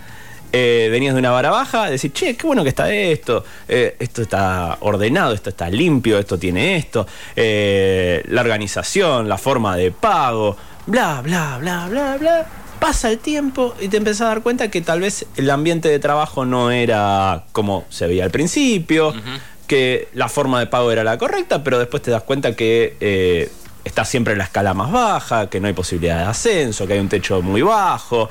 Eh, 0.52 0.88
venías 0.90 1.14
de 1.14 1.20
una 1.20 1.30
vara 1.30 1.50
baja, 1.50 1.88
decís, 1.90 2.12
che, 2.12 2.36
qué 2.36 2.46
bueno 2.46 2.62
que 2.64 2.70
está 2.70 2.92
esto, 2.92 3.44
eh, 3.68 3.94
esto 4.00 4.20
está 4.22 4.78
ordenado, 4.80 5.32
esto 5.32 5.50
está 5.50 5.68
limpio, 5.70 6.18
esto 6.18 6.38
tiene 6.38 6.76
esto, 6.76 7.06
eh, 7.36 8.22
la 8.28 8.40
organización, 8.40 9.28
la 9.28 9.38
forma 9.38 9.76
de 9.76 9.92
pago, 9.92 10.56
bla, 10.86 11.20
bla, 11.22 11.58
bla, 11.60 11.86
bla, 11.88 12.16
bla. 12.18 12.46
Pasa 12.80 13.10
el 13.10 13.18
tiempo 13.18 13.74
y 13.80 13.88
te 13.88 13.98
empezás 13.98 14.22
a 14.22 14.24
dar 14.28 14.42
cuenta 14.42 14.70
que 14.70 14.80
tal 14.80 15.00
vez 15.00 15.26
el 15.36 15.50
ambiente 15.50 15.88
de 15.88 15.98
trabajo 15.98 16.44
no 16.46 16.70
era 16.70 17.44
como 17.52 17.84
se 17.90 18.06
veía 18.06 18.24
al 18.24 18.30
principio, 18.30 19.14
que 19.70 20.08
la 20.14 20.28
forma 20.28 20.58
de 20.58 20.66
pago 20.66 20.90
era 20.90 21.04
la 21.04 21.16
correcta, 21.16 21.62
pero 21.62 21.78
después 21.78 22.02
te 22.02 22.10
das 22.10 22.24
cuenta 22.24 22.56
que 22.56 22.96
eh, 22.98 23.52
está 23.84 24.04
siempre 24.04 24.32
en 24.32 24.38
la 24.38 24.44
escala 24.44 24.74
más 24.74 24.90
baja, 24.90 25.48
que 25.48 25.60
no 25.60 25.68
hay 25.68 25.74
posibilidad 25.74 26.16
de 26.18 26.24
ascenso, 26.24 26.88
que 26.88 26.94
hay 26.94 26.98
un 26.98 27.08
techo 27.08 27.40
muy 27.40 27.62
bajo, 27.62 28.28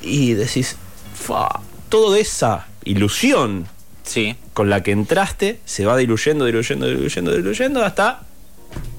y 0.00 0.34
decís, 0.34 0.76
fa, 1.12 1.58
toda 1.88 2.16
esa 2.20 2.68
ilusión 2.84 3.66
Sí. 4.04 4.36
con 4.54 4.70
la 4.70 4.84
que 4.84 4.92
entraste 4.92 5.58
se 5.64 5.84
va 5.86 5.96
diluyendo, 5.96 6.44
diluyendo, 6.44 6.86
diluyendo, 6.86 7.34
diluyendo 7.34 7.84
hasta, 7.84 8.20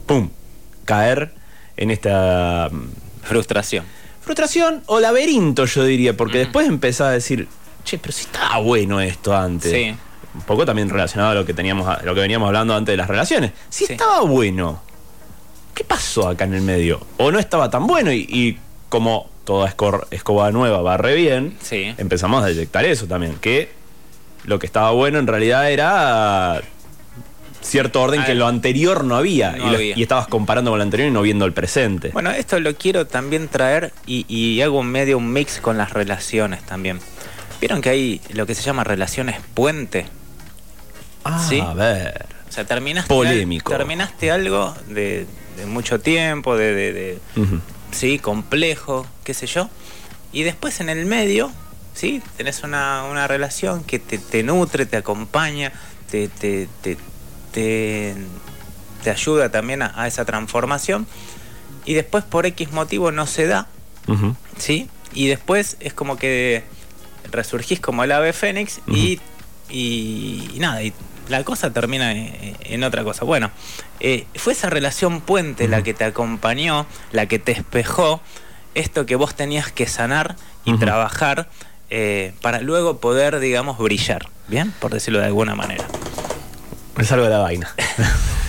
¡pum!, 0.08 0.30
caer 0.84 1.32
en 1.78 1.90
esta 1.92 2.68
mm, 2.70 2.90
Frustración. 3.24 3.86
frustración 4.20 4.84
o 4.88 5.00
laberinto, 5.00 5.64
yo 5.64 5.86
diría, 5.86 6.18
porque 6.18 6.40
después 6.40 6.68
empezás 6.68 7.08
a 7.08 7.12
decir, 7.12 7.48
che, 7.86 7.98
pero 7.98 8.12
si 8.12 8.24
estaba 8.26 8.58
bueno 8.58 9.00
esto 9.00 9.34
antes. 9.34 9.72
Sí. 9.72 9.96
Un 10.38 10.44
poco 10.44 10.66
también 10.66 10.90
relacionado 10.90 11.32
a 11.32 11.36
lo 11.36 11.46
que 11.46 11.54
teníamos, 11.54 11.88
a 11.88 12.02
lo 12.04 12.14
que 12.16 12.22
veníamos 12.22 12.48
hablando 12.48 12.74
antes 12.76 12.94
de 12.94 12.98
las 12.98 13.08
relaciones. 13.08 13.52
Si 13.70 13.86
Sí. 13.86 13.94
estaba 13.94 14.22
bueno, 14.22 14.82
¿qué 15.76 15.84
pasó 15.84 16.30
acá 16.30 16.46
en 16.46 16.54
el 16.54 16.62
medio? 16.62 17.06
O 17.18 17.32
no 17.32 17.40
estaba 17.40 17.70
tan 17.70 17.86
bueno 17.88 18.12
y, 18.12 18.20
y 18.30 18.58
como 18.90 19.30
toda 19.44 19.68
escoba 20.12 20.52
nueva 20.52 20.82
va 20.82 20.98
re 20.98 21.16
bien, 21.16 21.58
Sí. 21.62 21.94
empezamos 21.98 22.44
a 22.44 22.48
detectar 22.48 22.86
eso 22.86 23.08
también, 23.08 23.36
que 23.42 23.70
lo 24.46 24.60
que 24.60 24.66
estaba 24.66 24.92
bueno 24.92 25.20
en 25.20 25.28
realidad 25.28 25.70
era 25.72 26.62
cierto 27.62 28.02
orden 28.02 28.24
que 28.24 28.36
lo 28.36 28.48
anterior 28.48 29.04
no 29.04 29.16
había, 29.18 29.52
no 29.52 29.58
y, 29.58 29.70
lo- 29.72 29.76
había. 29.78 29.98
y 29.98 30.02
estabas 30.02 30.28
comparando 30.28 30.72
con 30.72 30.78
lo 30.80 30.84
anterior 30.84 31.10
y 31.10 31.12
no 31.12 31.22
viendo 31.22 31.46
el 31.46 31.52
presente. 31.54 32.10
Bueno, 32.14 32.32
esto 32.32 32.60
lo 32.60 32.74
quiero 32.76 33.08
también 33.08 33.48
traer 33.50 33.92
y, 34.06 34.26
y 34.34 34.62
hago 34.62 34.80
un 34.80 34.88
medio 34.88 35.18
un 35.18 35.34
mix 35.34 35.60
con 35.60 35.78
las 35.78 35.92
relaciones 35.92 36.62
también. 36.66 37.00
¿Vieron 37.60 37.82
que 37.82 37.90
hay 37.90 38.22
lo 38.30 38.46
que 38.46 38.54
se 38.56 38.62
llama 38.62 38.84
relaciones 38.84 39.38
puente? 39.54 40.06
Ah, 41.34 41.46
sí. 41.50 41.60
A 41.60 41.74
ver. 41.74 42.26
O 42.50 42.52
sea, 42.52 42.66
terminaste, 42.66 43.08
Polémico. 43.14 43.72
al- 43.72 43.78
terminaste 43.80 44.32
algo 44.32 44.74
de, 44.90 45.26
de 45.58 45.66
mucho 45.66 46.00
tiempo, 46.00 46.56
de, 46.58 46.74
de- 46.74 46.94
de- 46.94 47.20
Ujú. 47.36 47.60
sí, 47.92 48.20
complejo, 48.20 49.06
qué 49.24 49.34
sé 49.34 49.48
yo. 49.48 49.70
Y 50.32 50.44
después 50.44 50.80
en 50.80 50.90
el 50.90 51.06
medio, 51.06 51.52
sí, 51.94 52.22
tenés 52.38 52.64
una, 52.64 53.04
una 53.10 53.28
relación 53.28 53.84
que 53.84 54.00
te, 54.00 54.18
te 54.18 54.44
nutre, 54.44 54.86
te 54.86 54.98
acompaña, 54.98 55.72
te, 56.10 56.28
te, 56.30 56.68
te, 56.82 56.98
te, 57.52 58.16
te 59.04 59.10
ayuda 59.10 59.50
también 59.52 59.82
a, 59.82 59.94
a 59.96 60.08
esa 60.08 60.26
transformación. 60.26 61.06
Y 61.86 61.94
después 61.94 62.24
por 62.24 62.46
X 62.46 62.72
motivo 62.72 63.12
no 63.12 63.26
se 63.28 63.48
da. 63.48 63.68
¿sí? 64.58 64.90
Y 65.14 65.28
después 65.28 65.78
es 65.80 65.94
como 65.94 66.18
que 66.18 66.64
resurgís 67.32 67.80
como 67.80 68.04
el 68.04 68.12
ave 68.12 68.32
fénix 68.34 68.80
y, 68.88 69.20
y, 69.70 70.50
y 70.54 70.60
nada, 70.60 70.82
y 70.84 70.94
la 71.30 71.44
cosa 71.44 71.72
termina 71.72 72.12
en, 72.12 72.58
en 72.60 72.84
otra 72.84 73.04
cosa. 73.04 73.26
Bueno, 73.26 73.52
eh, 74.00 74.26
fue 74.36 74.54
esa 74.54 74.70
relación 74.70 75.22
puente 75.22 75.68
la 75.68 75.84
que 75.84 75.94
te 75.94 76.04
acompañó, 76.04 76.86
la 77.12 77.26
que 77.26 77.40
te 77.40 77.52
espejó 77.52 78.22
esto 78.76 79.06
que 79.06 79.16
vos 79.16 79.36
tenías 79.36 79.72
que 79.72 79.88
sanar 79.88 80.36
y 80.64 80.78
trabajar 80.78 81.50
eh, 81.90 82.34
para 82.42 82.62
luego 82.62 83.00
poder, 83.00 83.40
digamos, 83.40 83.78
brillar, 83.78 84.28
¿bien? 84.48 84.72
Por 84.80 84.94
decirlo 84.94 85.20
de 85.20 85.26
alguna 85.26 85.56
manera. 85.56 85.86
Me 86.96 87.04
salgo 87.04 87.26
de 87.26 87.32
la 87.32 87.40
vaina. 87.40 87.74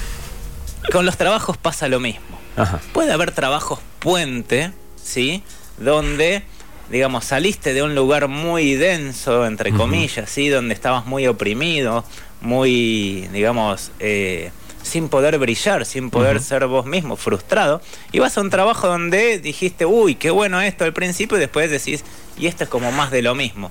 Con 0.92 1.06
los 1.06 1.16
trabajos 1.16 1.56
pasa 1.56 1.88
lo 1.88 2.00
mismo. 2.00 2.38
Ajá. 2.56 2.80
Puede 2.92 3.12
haber 3.12 3.30
trabajos 3.30 3.78
puente, 4.00 4.72
¿sí? 5.02 5.42
Donde, 5.78 6.42
digamos, 6.90 7.24
saliste 7.24 7.72
de 7.72 7.82
un 7.82 7.94
lugar 7.94 8.28
muy 8.28 8.74
denso, 8.74 9.46
entre 9.46 9.72
comillas, 9.72 10.28
¿sí? 10.28 10.48
Donde 10.48 10.74
estabas 10.74 11.06
muy 11.06 11.26
oprimido, 11.26 12.04
muy, 12.40 13.28
digamos, 13.32 13.90
eh, 13.98 14.50
sin 14.82 15.08
poder 15.08 15.38
brillar, 15.38 15.84
sin 15.84 16.10
poder 16.10 16.40
ser 16.40 16.66
vos 16.66 16.86
mismo, 16.86 17.16
frustrado. 17.16 17.80
Y 18.12 18.18
vas 18.18 18.38
a 18.38 18.40
un 18.40 18.50
trabajo 18.50 18.88
donde 18.88 19.38
dijiste, 19.38 19.86
uy, 19.86 20.14
qué 20.14 20.30
bueno 20.30 20.60
esto 20.60 20.84
al 20.84 20.92
principio, 20.92 21.36
y 21.36 21.40
después 21.40 21.70
decís, 21.70 22.04
y 22.36 22.46
esto 22.46 22.64
es 22.64 22.70
como 22.70 22.90
más 22.92 23.10
de 23.10 23.22
lo 23.22 23.34
mismo. 23.34 23.70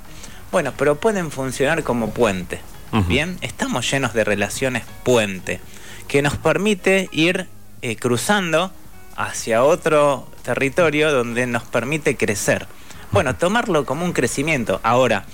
Bueno, 0.52 0.74
pero 0.78 0.96
pueden 0.96 1.32
funcionar 1.32 1.84
como 1.84 2.12
puente. 2.12 2.60
Bien, 3.08 3.38
estamos 3.42 3.92
llenos 3.92 4.14
de 4.14 4.24
relaciones 4.24 4.84
puente, 5.04 5.60
que 6.08 6.22
nos 6.22 6.38
permite 6.38 7.10
ir 7.12 7.48
eh, 7.82 7.98
cruzando 7.98 8.72
hacia 9.18 9.64
otro 9.64 10.28
territorio 10.42 11.12
donde 11.12 11.46
nos 11.48 11.64
permite 11.64 12.16
crecer. 12.16 12.66
Bueno, 13.12 13.36
tomarlo 13.36 13.86
como 13.86 14.06
un 14.06 14.14
crecimiento. 14.14 14.80
Ahora, 14.84 15.26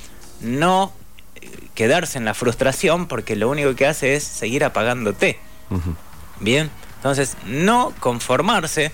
no 0.42 0.92
quedarse 1.76 2.18
en 2.18 2.26
la 2.26 2.34
frustración 2.34 3.08
porque 3.08 3.36
lo 3.36 3.50
único 3.50 3.76
que 3.76 3.88
hace 3.88 4.16
es 4.16 4.24
seguir 4.24 4.64
apagándote. 4.64 5.40
Bien, 6.40 6.70
entonces 6.98 7.36
no 7.46 7.94
conformarse, 8.00 8.92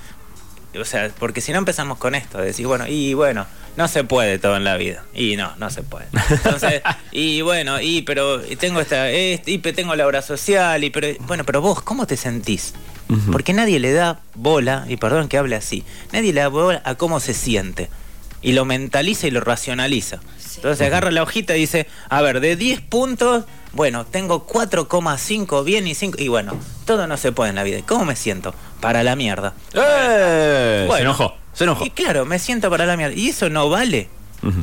o 0.80 0.86
sea, 0.86 1.12
porque 1.20 1.42
si 1.42 1.52
no 1.52 1.58
empezamos 1.58 1.98
con 1.98 2.16
esto, 2.16 2.38
de 2.38 2.46
decir, 2.46 2.68
bueno, 2.68 2.88
y 2.88 3.14
bueno, 3.14 3.46
no 3.76 3.88
se 3.88 4.04
puede 4.04 4.40
todo 4.40 4.56
en 4.56 4.64
la 4.64 4.78
vida, 4.78 5.04
y 5.14 5.36
no, 5.36 5.56
no 5.58 5.70
se 5.70 5.84
puede. 5.84 6.08
Entonces, 6.30 6.82
y 7.12 7.42
bueno, 7.42 7.82
y 7.82 8.02
pero 8.04 8.40
tengo 8.42 8.80
esta, 8.80 9.10
este, 9.10 9.52
y 9.52 9.58
tengo 9.60 9.96
la 9.96 10.08
obra 10.08 10.22
social, 10.22 10.84
y 10.84 10.90
pero, 10.90 11.08
bueno, 11.22 11.44
pero 11.44 11.62
vos, 11.62 11.82
¿cómo 11.82 12.08
te 12.08 12.18
sentís? 12.18 12.74
Porque 13.32 13.54
nadie 13.54 13.80
le 13.80 13.92
da 13.92 14.20
bola, 14.36 14.86
y 14.88 14.98
perdón 14.98 15.28
que 15.30 15.38
hable 15.38 15.56
así, 15.56 15.84
nadie 16.14 16.32
le 16.32 16.42
da 16.42 16.48
bola 16.48 16.82
a 16.86 16.96
cómo 16.96 17.20
se 17.20 17.34
siente, 17.34 17.90
y 18.42 18.54
lo 18.54 18.66
mentaliza 18.66 19.28
y 19.28 19.32
lo 19.32 19.42
racionaliza. 19.42 20.20
Entonces 20.58 20.86
agarra 20.86 21.12
la 21.12 21.24
hojita 21.24 21.56
y 21.56 21.62
dice, 21.62 21.88
a 22.10 22.22
ver, 22.22 22.40
de 22.40 22.56
10 22.56 22.82
puntos, 22.82 23.46
bueno, 23.74 24.06
tengo 24.06 24.48
4,5 24.48 25.64
bien 25.64 25.88
y 25.88 25.96
5. 25.96 26.18
Y 26.20 26.28
bueno, 26.28 26.54
todo 26.86 27.08
no 27.08 27.18
se 27.18 27.32
puede 27.32 27.50
en 27.52 27.56
la 27.56 27.64
vida. 27.64 27.80
¿Cómo 27.88 28.06
me 28.06 28.16
siento? 28.16 28.54
Para 28.82 29.04
la 29.04 29.16
mierda. 29.16 29.54
¡Eh! 29.74 30.88
Se 30.92 31.02
enojó, 31.02 31.36
se 31.54 31.64
enojó. 31.66 31.86
Y 31.86 31.90
claro, 31.92 32.26
me 32.26 32.40
siento 32.40 32.70
para 32.70 32.86
la 32.86 32.98
mierda. 32.98 33.16
Y 33.16 33.30
eso 33.30 33.50
no 33.50 33.70
vale. 33.70 34.10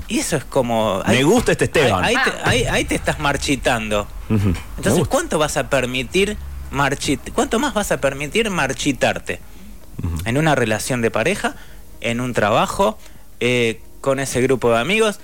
Y 0.09 0.20
eso 0.20 0.37
es 0.37 0.44
como. 0.44 1.03
Me 1.07 1.22
gusta 1.22 1.53
este 1.53 1.66
Esteban. 1.66 2.03
Ahí, 2.03 2.14
ahí 2.16 2.25
te, 2.25 2.49
ahí- 2.49 2.64
ahí 2.64 2.85
te 2.87 2.94
estás 2.94 3.18
marchitando. 3.18 4.07
Entonces. 4.79 5.07
¿cuánto 5.07 5.38
vas 5.38 5.57
a 5.57 5.68
permitir 5.70 6.37
marchit 6.70 7.20
¿Cuánto 7.33 7.59
más 7.61 7.75
vas 7.75 7.92
a 7.92 8.01
permitir 8.01 8.51
marchitarte? 8.51 9.38
En 10.25 10.37
una 10.38 10.55
relación 10.55 11.01
de 11.03 11.11
pareja, 11.11 11.55
en 12.01 12.20
un 12.20 12.33
trabajo, 12.33 12.99
eh, 13.40 13.81
con 14.01 14.18
ese 14.18 14.40
grupo 14.42 14.70
de 14.72 14.79
amigos, 14.79 15.20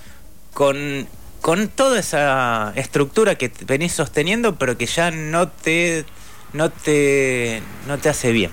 con, 0.53 1.07
con 1.41 1.67
toda 1.67 1.99
esa 1.99 2.73
estructura 2.75 3.35
que 3.35 3.51
venís 3.65 3.93
sosteniendo, 3.93 4.55
pero 4.55 4.77
que 4.77 4.85
ya 4.85 5.11
no 5.11 5.47
te, 5.47 6.05
no 6.53 6.69
te, 6.69 7.61
no 7.87 7.97
te 7.97 8.09
hace 8.09 8.31
bien. 8.31 8.51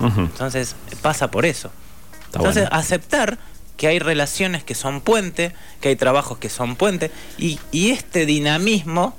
Entonces, 0.00 0.76
pasa 1.02 1.30
por 1.30 1.46
eso. 1.46 1.70
Está 2.26 2.38
Entonces, 2.38 2.62
bueno. 2.64 2.76
aceptar 2.76 3.38
que 3.76 3.88
hay 3.88 3.98
relaciones 3.98 4.62
que 4.64 4.74
son 4.74 5.00
puente, 5.00 5.52
que 5.80 5.88
hay 5.90 5.96
trabajos 5.96 6.38
que 6.38 6.48
son 6.48 6.76
puente, 6.76 7.10
y, 7.38 7.58
y 7.72 7.90
este 7.90 8.26
dinamismo 8.26 9.16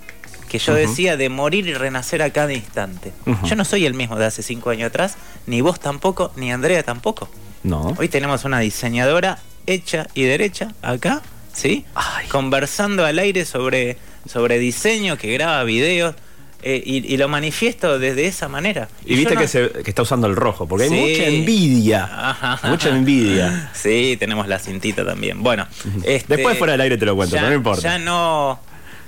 que 0.49 0.59
yo 0.59 0.73
decía 0.73 1.17
de 1.17 1.27
morir 1.29 1.67
y 1.67 1.73
renacer 1.73 2.21
a 2.21 2.29
cada 2.29 2.53
instante. 2.53 3.11
Yo 3.45 3.55
no 3.55 3.65
soy 3.65 3.85
el 3.85 3.93
mismo 3.93 4.15
de 4.15 4.25
hace 4.25 4.43
cinco 4.43 4.69
años 4.69 4.87
atrás, 4.87 5.15
ni 5.47 5.59
vos 5.59 5.79
tampoco, 5.79 6.31
ni 6.35 6.51
Andrea 6.51 6.83
tampoco. 6.83 7.27
No. 7.63 7.95
Hoy 7.97 8.09
tenemos 8.09 8.45
una 8.45 8.59
diseñadora 8.59 9.39
hecha 9.65 10.07
y 10.13 10.23
derecha 10.23 10.73
acá, 10.81 11.23
¿sí? 11.55 11.85
Ay. 11.95 12.27
Conversando 12.27 13.03
al 13.05 13.17
aire 13.17 13.45
sobre, 13.45 13.97
sobre 14.29 14.59
diseño, 14.59 15.17
que 15.17 15.33
graba 15.33 15.63
videos, 15.63 16.13
eh, 16.61 16.81
y, 16.83 17.13
y 17.13 17.17
lo 17.17 17.27
manifiesto 17.27 17.99
desde 17.99 18.25
esa 18.27 18.47
manera. 18.47 18.87
Y 19.05 19.15
viste 19.15 19.35
no- 19.35 19.41
que, 19.41 19.47
se, 19.47 19.69
que 19.69 19.89
está 19.91 20.01
usando 20.01 20.25
el 20.27 20.35
rojo, 20.35 20.67
porque 20.67 20.85
hay 20.85 20.89
mucha 20.89 21.25
envidia. 21.25 22.03
Ajá. 22.11 22.59
Mucha 22.67 22.89
envidia. 22.89 23.71
Sí, 23.75 24.15
tenemos 24.19 24.47
la 24.47 24.57
cintita 24.59 25.05
también. 25.05 25.43
Bueno, 25.43 25.67
este, 26.03 26.35
Después 26.37 26.57
fuera 26.57 26.73
del 26.73 26.81
aire 26.81 26.97
te 26.97 27.05
lo 27.05 27.15
cuento, 27.15 27.35
ya, 27.35 27.41
pero 27.41 27.49
no 27.51 27.55
importa. 27.57 27.81
Ya 27.83 27.99
no, 27.99 28.59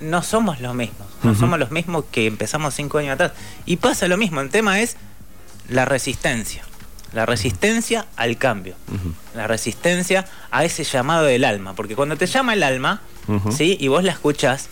no 0.01 0.21
somos 0.23 0.59
los 0.61 0.75
mismos. 0.75 1.07
No 1.23 1.33
somos 1.33 1.57
los 1.57 1.71
mismos 1.71 2.05
que 2.11 2.27
empezamos 2.27 2.75
cinco 2.75 2.99
años 2.99 3.13
atrás. 3.15 3.31
Y 3.65 3.77
pasa 3.77 4.07
lo 4.07 4.17
mismo. 4.17 4.39
El 4.41 4.49
tema 4.51 4.79
es 4.81 4.95
la 5.67 5.83
resistencia. 5.85 6.63
La 7.13 7.25
resistencia 7.25 8.05
al 8.15 8.37
cambio. 8.37 8.75
La 9.35 9.47
resistencia 9.47 10.25
a 10.51 10.63
ese 10.65 10.83
llamado 10.83 11.23
del 11.25 11.43
alma. 11.45 11.73
Porque 11.73 11.95
cuando 11.95 12.15
te 12.17 12.25
llama 12.27 12.53
el 12.53 12.63
alma. 12.63 13.01
¿sí? 13.51 13.77
Y 13.79 13.87
vos 13.87 14.03
la 14.03 14.11
escuchás, 14.11 14.67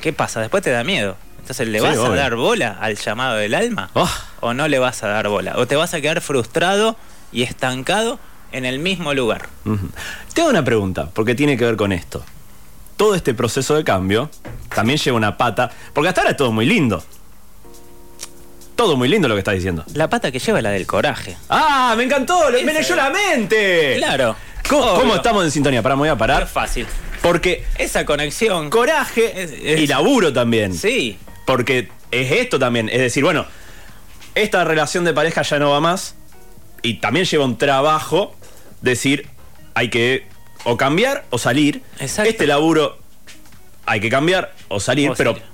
¿qué 0.00 0.12
pasa? 0.12 0.40
Después 0.40 0.62
te 0.62 0.70
da 0.70 0.84
miedo. 0.84 1.16
Entonces, 1.40 1.68
¿le 1.68 1.78
Sí, 1.78 1.84
vas 1.84 1.98
a 1.98 2.08
dar 2.08 2.36
bola 2.36 2.78
al 2.80 2.96
llamado 2.96 3.36
del 3.36 3.54
alma? 3.54 3.90
Ah. 3.94 4.10
¿O 4.40 4.54
no 4.54 4.66
le 4.68 4.78
vas 4.78 5.02
a 5.02 5.08
dar 5.08 5.28
bola? 5.28 5.54
¿O 5.56 5.66
te 5.66 5.76
vas 5.76 5.92
a 5.92 6.00
quedar 6.00 6.20
frustrado 6.22 6.96
y 7.32 7.42
estancado 7.42 8.18
en 8.52 8.64
el 8.64 8.78
mismo 8.78 9.12
lugar? 9.12 9.48
Tengo 10.32 10.48
una 10.48 10.64
pregunta, 10.64 11.10
porque 11.12 11.34
tiene 11.34 11.56
que 11.58 11.64
ver 11.64 11.76
con 11.76 11.92
esto. 11.92 12.24
Todo 12.96 13.14
este 13.14 13.34
proceso 13.34 13.74
de 13.74 13.84
cambio 13.84 14.30
también 14.74 14.98
lleva 14.98 15.16
una 15.16 15.36
pata, 15.36 15.70
porque 15.92 16.08
hasta 16.08 16.20
ahora 16.22 16.30
es 16.30 16.36
todo 16.36 16.52
muy 16.52 16.64
lindo. 16.64 17.02
Todo 18.84 18.98
muy 18.98 19.08
lindo 19.08 19.28
lo 19.28 19.34
que 19.34 19.38
estás 19.38 19.54
diciendo. 19.54 19.82
La 19.94 20.10
pata 20.10 20.30
que 20.30 20.38
lleva 20.38 20.58
es 20.58 20.62
la 20.62 20.68
del 20.68 20.86
coraje. 20.86 21.38
¡Ah! 21.48 21.94
¡Me 21.96 22.04
encantó! 22.04 22.50
¡Me 22.50 22.70
leyó 22.70 22.94
la 22.94 23.08
mente! 23.08 23.94
Claro. 23.96 24.36
¿Cómo, 24.68 25.14
estamos 25.14 25.42
en 25.42 25.50
sintonía? 25.50 25.80
Para, 25.82 25.94
me 25.94 26.00
voy 26.00 26.08
a 26.10 26.12
Es 26.12 26.18
parar. 26.18 26.46
fácil. 26.46 26.86
Porque 27.22 27.64
Esa 27.78 28.04
conexión. 28.04 28.68
coraje 28.68 29.42
Es- 29.42 29.52
es- 29.52 29.80
y 29.80 29.86
laburo 29.86 30.34
también. 30.34 30.74
Sí. 30.74 31.16
Porque 31.46 31.88
es 32.10 32.30
esto 32.30 32.58
también. 32.58 32.90
Es 32.90 32.98
decir, 33.00 33.24
bueno, 33.24 33.46
esta 34.34 34.64
relación 34.64 35.04
de 35.06 35.14
pareja 35.14 35.40
ya 35.40 35.58
no 35.58 35.70
va 35.70 35.80
más. 35.80 36.14
Y 36.82 37.00
también 37.00 37.24
lleva 37.24 37.46
un 37.46 37.56
trabajo. 37.56 38.36
Decir, 38.82 39.28
hay 39.72 39.88
que 39.88 40.26
o 40.64 40.76
cambiar 40.76 41.24
o 41.30 41.38
salir. 41.38 41.80
Exacto. 42.00 42.28
Este 42.30 42.46
laburo 42.46 42.98
hay 43.86 44.00
que 44.00 44.10
cambiar 44.10 44.52
o 44.68 44.78
salir, 44.78 45.08
O 45.08 45.14
pero 45.14 45.32
salir. 45.32 45.44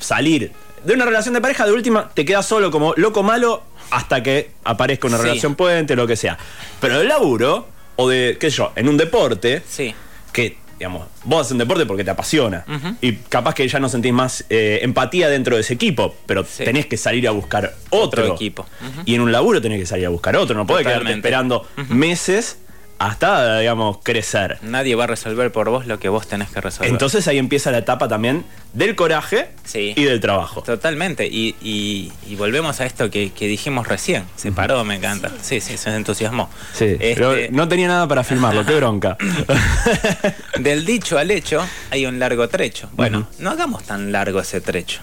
salir 0.00 0.52
de 0.84 0.94
una 0.94 1.04
relación 1.04 1.34
de 1.34 1.40
pareja, 1.40 1.64
de 1.66 1.72
última, 1.72 2.10
te 2.14 2.24
quedas 2.24 2.46
solo 2.46 2.70
como 2.70 2.94
loco 2.96 3.22
malo 3.22 3.62
hasta 3.90 4.22
que 4.22 4.50
aparezca 4.64 5.06
una 5.08 5.18
Sí. 5.18 5.24
relación 5.24 5.54
puente, 5.54 5.94
lo 5.96 6.06
que 6.06 6.16
sea. 6.16 6.38
Pero 6.80 7.00
el 7.00 7.08
laburo, 7.08 7.66
o 7.96 8.08
de, 8.08 8.36
qué 8.40 8.50
sé 8.50 8.56
yo, 8.58 8.72
en 8.76 8.88
un 8.88 8.96
deporte, 8.96 9.62
Sí. 9.68 9.94
que, 10.32 10.56
digamos, 10.78 11.06
vos 11.24 11.42
haces 11.42 11.52
un 11.52 11.58
deporte 11.58 11.84
porque 11.86 12.02
te 12.04 12.10
apasiona. 12.10 12.64
Y 13.00 13.16
capaz 13.16 13.54
que 13.54 13.68
ya 13.68 13.78
no 13.78 13.88
sentís 13.88 14.12
más 14.12 14.44
eh, 14.50 14.80
empatía 14.82 15.28
dentro 15.28 15.56
de 15.56 15.60
ese 15.60 15.74
equipo, 15.74 16.14
pero 16.26 16.44
Sí. 16.44 16.64
tenés 16.64 16.86
que 16.86 16.96
salir 16.96 17.28
a 17.28 17.32
buscar 17.32 17.74
otro, 17.90 18.22
Otro 18.24 18.34
equipo. 18.34 18.66
Y 19.04 19.14
en 19.14 19.20
un 19.20 19.30
laburo 19.30 19.60
tenés 19.60 19.78
que 19.78 19.86
salir 19.86 20.06
a 20.06 20.08
buscar 20.08 20.36
otro. 20.36 20.56
No 20.56 20.66
podés 20.66 20.86
quedarte 20.86 21.12
esperando 21.12 21.66
meses 21.88 22.58
hasta, 23.06 23.58
digamos, 23.58 23.98
crecer. 24.02 24.58
Nadie 24.62 24.94
va 24.94 25.04
a 25.04 25.06
resolver 25.06 25.50
por 25.52 25.68
vos 25.70 25.86
lo 25.86 25.98
que 25.98 26.08
vos 26.08 26.26
tenés 26.26 26.50
que 26.50 26.60
resolver. 26.60 26.90
Entonces 26.90 27.26
ahí 27.28 27.38
empieza 27.38 27.70
la 27.70 27.78
etapa 27.78 28.08
también 28.08 28.44
del 28.72 28.94
coraje 28.96 29.50
Sí. 29.64 29.92
y 29.96 30.04
del 30.04 30.20
trabajo. 30.20 30.62
Totalmente. 30.62 31.26
Y, 31.26 31.54
y- 31.62 32.12
y 32.28 32.34
volvemos 32.36 32.80
a 32.80 32.86
esto 32.86 33.10
que, 33.10 33.30
que 33.32 33.46
dijimos 33.46 33.86
recién. 33.88 34.24
Se 34.36 34.52
paró, 34.52 34.84
me 34.84 34.96
encanta. 34.96 35.30
Sí, 35.42 35.60
sí, 35.60 35.76
se 35.76 35.94
entusiasmó. 35.94 36.48
Sí, 36.74 36.84
Este, 36.98 37.14
pero 37.14 37.34
no 37.50 37.68
tenía 37.68 37.88
nada 37.88 38.06
para 38.08 38.24
filmarlo, 38.24 38.64
qué 38.64 38.74
bronca. 38.76 39.16
Del 40.58 40.84
dicho 40.84 41.18
al 41.18 41.30
hecho 41.30 41.64
hay 41.90 42.06
un 42.06 42.18
largo 42.18 42.48
trecho. 42.48 42.88
Bueno, 42.92 43.26
no 43.38 43.50
hagamos 43.50 43.84
tan 43.84 44.12
largo 44.12 44.40
ese 44.40 44.60
trecho. 44.60 45.00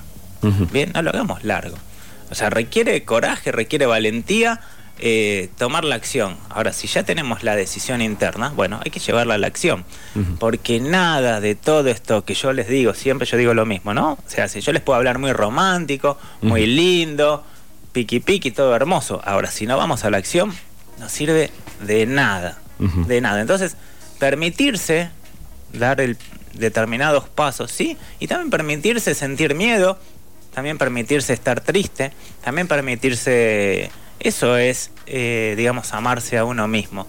Bien, 0.71 0.91
no 0.93 1.01
lo 1.01 1.09
hagamos 1.09 1.43
largo. 1.43 1.77
O 2.31 2.35
sea, 2.35 2.49
requiere 2.49 3.03
coraje, 3.03 3.51
requiere 3.51 3.85
valentía 3.87 4.61
eh, 4.99 5.49
tomar 5.57 5.85
la 5.85 5.95
acción. 5.95 6.37
Ahora, 6.49 6.73
si 6.73 6.87
ya 6.87 7.03
tenemos 7.03 7.43
la 7.43 7.55
decisión 7.55 8.01
interna, 8.01 8.49
bueno, 8.55 8.79
hay 8.83 8.91
que 8.91 8.99
llevarla 8.99 9.35
a 9.35 9.37
la 9.37 9.47
acción. 9.47 9.85
Porque 10.39 10.79
nada 10.79 11.39
de 11.39 11.55
todo 11.55 11.89
esto 11.89 12.25
que 12.25 12.33
yo 12.33 12.51
les 12.53 12.67
digo, 12.67 12.93
siempre 12.93 13.27
yo 13.27 13.37
digo 13.37 13.53
lo 13.53 13.65
mismo, 13.65 13.93
¿no? 13.93 14.13
O 14.13 14.29
sea, 14.29 14.47
si 14.47 14.61
yo 14.61 14.71
les 14.73 14.81
puedo 14.81 14.97
hablar 14.97 15.17
muy 15.17 15.31
romántico, 15.31 16.17
muy 16.41 16.65
lindo, 16.65 17.43
piqui 17.91 18.19
piqui, 18.19 18.51
todo 18.51 18.75
hermoso. 18.75 19.21
Ahora, 19.23 19.49
si 19.51 19.65
no 19.65 19.77
vamos 19.77 20.03
a 20.03 20.09
la 20.09 20.17
acción, 20.17 20.53
no 20.99 21.09
sirve 21.09 21.51
de 21.81 22.05
nada. 22.05 22.59
De 22.79 23.21
nada. 23.21 23.41
Entonces, 23.41 23.75
permitirse 24.19 25.09
dar 25.73 26.01
el, 26.01 26.17
determinados 26.53 27.27
pasos, 27.29 27.71
¿sí? 27.71 27.97
Y 28.19 28.27
también 28.27 28.49
permitirse 28.49 29.15
sentir 29.15 29.55
miedo, 29.55 29.97
también 30.53 30.77
permitirse 30.77 31.33
estar 31.33 31.61
triste, 31.61 32.11
también 32.43 32.67
permitirse... 32.67 33.89
Eso 34.19 34.57
es, 34.57 34.91
eh, 35.05 35.53
digamos, 35.57 35.93
amarse 35.93 36.37
a 36.37 36.45
uno 36.45 36.67
mismo. 36.67 37.07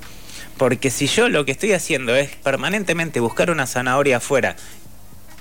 Porque 0.57 0.91
si 0.91 1.07
yo 1.07 1.29
lo 1.29 1.45
que 1.45 1.53
estoy 1.53 1.73
haciendo 1.73 2.15
es 2.15 2.37
permanentemente 2.37 3.21
buscar 3.21 3.51
una 3.51 3.67
zanahoria 3.67 4.19
afuera 4.19 4.57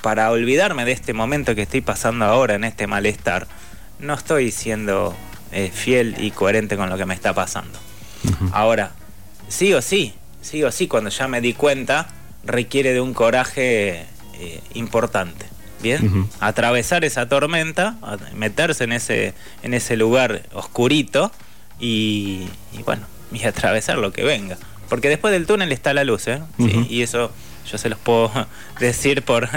para 0.02 0.32
olvidarme 0.32 0.86
de 0.86 0.94
este 0.94 1.14
momento 1.14 1.56
que 1.56 1.64
estoy 1.64 1.82
pasando 1.82 2.26
ahora 2.26 2.56
en 2.56 2.64
este 2.64 2.88
malestar, 2.88 3.48
no 4.00 4.14
estoy 4.14 4.52
siendo 4.52 5.16
eh, 5.52 5.72
fiel 5.74 6.16
y 6.20 6.32
coherente 6.32 6.78
con 6.78 6.90
lo 6.90 6.98
que 6.98 7.06
me 7.06 7.14
está 7.14 7.34
pasando. 7.34 7.78
Ahora, 8.52 8.92
sí 9.48 9.74
o 9.74 9.82
sí, 9.82 10.14
sí 10.42 10.64
o 10.64 10.72
sí, 10.72 10.88
cuando 10.88 11.10
ya 11.10 11.28
me 11.28 11.42
di 11.42 11.54
cuenta, 11.54 12.08
requiere 12.44 12.94
de 12.94 13.02
un 13.02 13.14
coraje 13.14 14.06
eh, 14.36 14.62
importante. 14.74 15.46
Bien, 15.82 16.28
atravesar 16.42 17.06
esa 17.06 17.30
tormenta, 17.30 17.96
meterse 18.34 18.84
en 18.84 18.92
ese, 18.92 19.34
en 19.64 19.74
ese 19.74 19.96
lugar 19.96 20.44
oscurito 20.52 21.32
y, 21.80 22.48
bueno, 22.86 23.06
y 23.32 23.44
atravesar 23.46 23.98
lo 23.98 24.12
que 24.12 24.24
venga. 24.24 24.58
Porque 24.90 25.10
después 25.10 25.32
del 25.32 25.46
túnel 25.46 25.72
está 25.72 25.94
la 25.94 26.04
luz, 26.04 26.28
¿eh? 26.28 26.42
y 26.58 27.02
eso 27.04 27.32
yo 27.70 27.78
se 27.78 27.90
los 27.90 28.00
puedo 28.00 28.32
decir 28.80 29.24
por, 29.24 29.48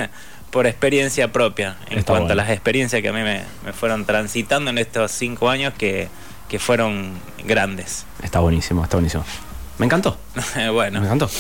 por 0.50 0.66
experiencia 0.66 1.32
propia, 1.32 1.76
en 1.88 2.02
cuanto 2.02 2.32
a 2.32 2.36
las 2.36 2.50
experiencias 2.50 3.00
que 3.02 3.08
a 3.08 3.12
mí 3.12 3.22
me, 3.22 3.42
fueron 3.72 4.04
transitando 4.04 4.70
en 4.70 4.78
estos 4.78 5.10
cinco 5.10 5.48
años 5.48 5.72
que, 5.74 6.08
que 6.48 6.58
fueron 6.58 7.12
grandes. 7.44 8.04
Está 8.22 8.40
buenísimo, 8.40 8.84
está 8.84 8.96
buenísimo. 8.96 9.24
Me 9.78 9.86
encantó. 9.86 10.18
bueno. 10.72 11.00
Me 11.00 11.06
encantó 11.06 11.30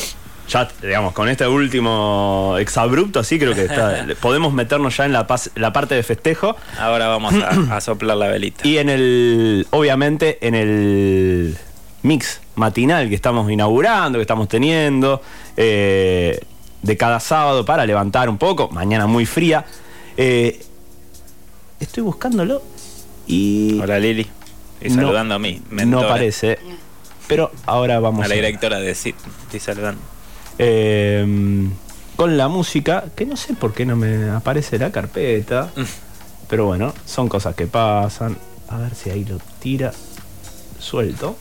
ya, 0.48 0.68
digamos, 0.80 1.12
con 1.12 1.28
este 1.28 1.46
último 1.46 2.56
exabrupto, 2.58 3.20
así 3.20 3.38
creo 3.38 3.54
que 3.54 3.68
podemos 4.20 4.52
meternos 4.52 4.96
ya 4.96 5.06
en 5.06 5.12
la, 5.12 5.26
la 5.54 5.72
parte 5.72 5.94
de 5.94 6.02
festejo. 6.02 6.56
Ahora 6.78 7.08
vamos 7.08 7.34
a, 7.34 7.80
soplar 7.80 8.16
la 8.16 8.28
velita. 8.28 8.66
Y 8.66 8.78
en 8.78 8.88
el, 8.88 9.66
obviamente, 9.70 10.38
en 10.46 10.54
el 10.54 11.56
mix 12.02 12.40
matinal 12.56 13.08
que 13.08 13.14
estamos 13.14 13.50
inaugurando, 13.50 14.18
que 14.18 14.22
estamos 14.22 14.48
teniendo, 14.48 15.22
eh, 15.56 16.40
de 16.82 16.96
cada 16.96 17.20
sábado 17.20 17.64
para 17.64 17.86
levantar 17.86 18.28
un 18.28 18.38
poco, 18.38 18.68
mañana 18.70 19.06
muy 19.06 19.26
fría. 19.26 19.64
Eh, 20.16 20.64
estoy 21.80 22.02
buscándolo 22.02 22.62
y... 23.26 23.80
Hola 23.80 23.98
Lili, 23.98 24.26
y 24.80 24.90
saludando 24.90 25.34
a 25.34 25.38
mí. 25.38 25.62
No 25.70 26.00
parece, 26.02 26.58
pero 27.28 27.50
ahora 27.66 28.00
vamos 28.00 28.24
a... 28.24 28.28
la 28.28 28.34
directora 28.34 28.80
de 28.80 28.94
CIT, 28.94 29.16
estoy 29.44 29.60
saludando. 29.60 30.11
Eh, 30.64 31.66
con 32.16 32.36
la 32.36 32.48
música, 32.48 33.04
que 33.16 33.26
no 33.26 33.36
sé 33.36 33.54
por 33.54 33.74
qué 33.74 33.84
no 33.84 33.96
me 33.96 34.30
aparece 34.30 34.78
la 34.78 34.92
carpeta. 34.92 35.70
Mm. 35.74 35.82
Pero 36.48 36.66
bueno, 36.66 36.94
son 37.06 37.28
cosas 37.28 37.54
que 37.54 37.66
pasan. 37.66 38.36
A 38.68 38.78
ver 38.78 38.94
si 38.94 39.10
ahí 39.10 39.24
lo 39.24 39.38
tira 39.60 39.92
suelto. 40.78 41.36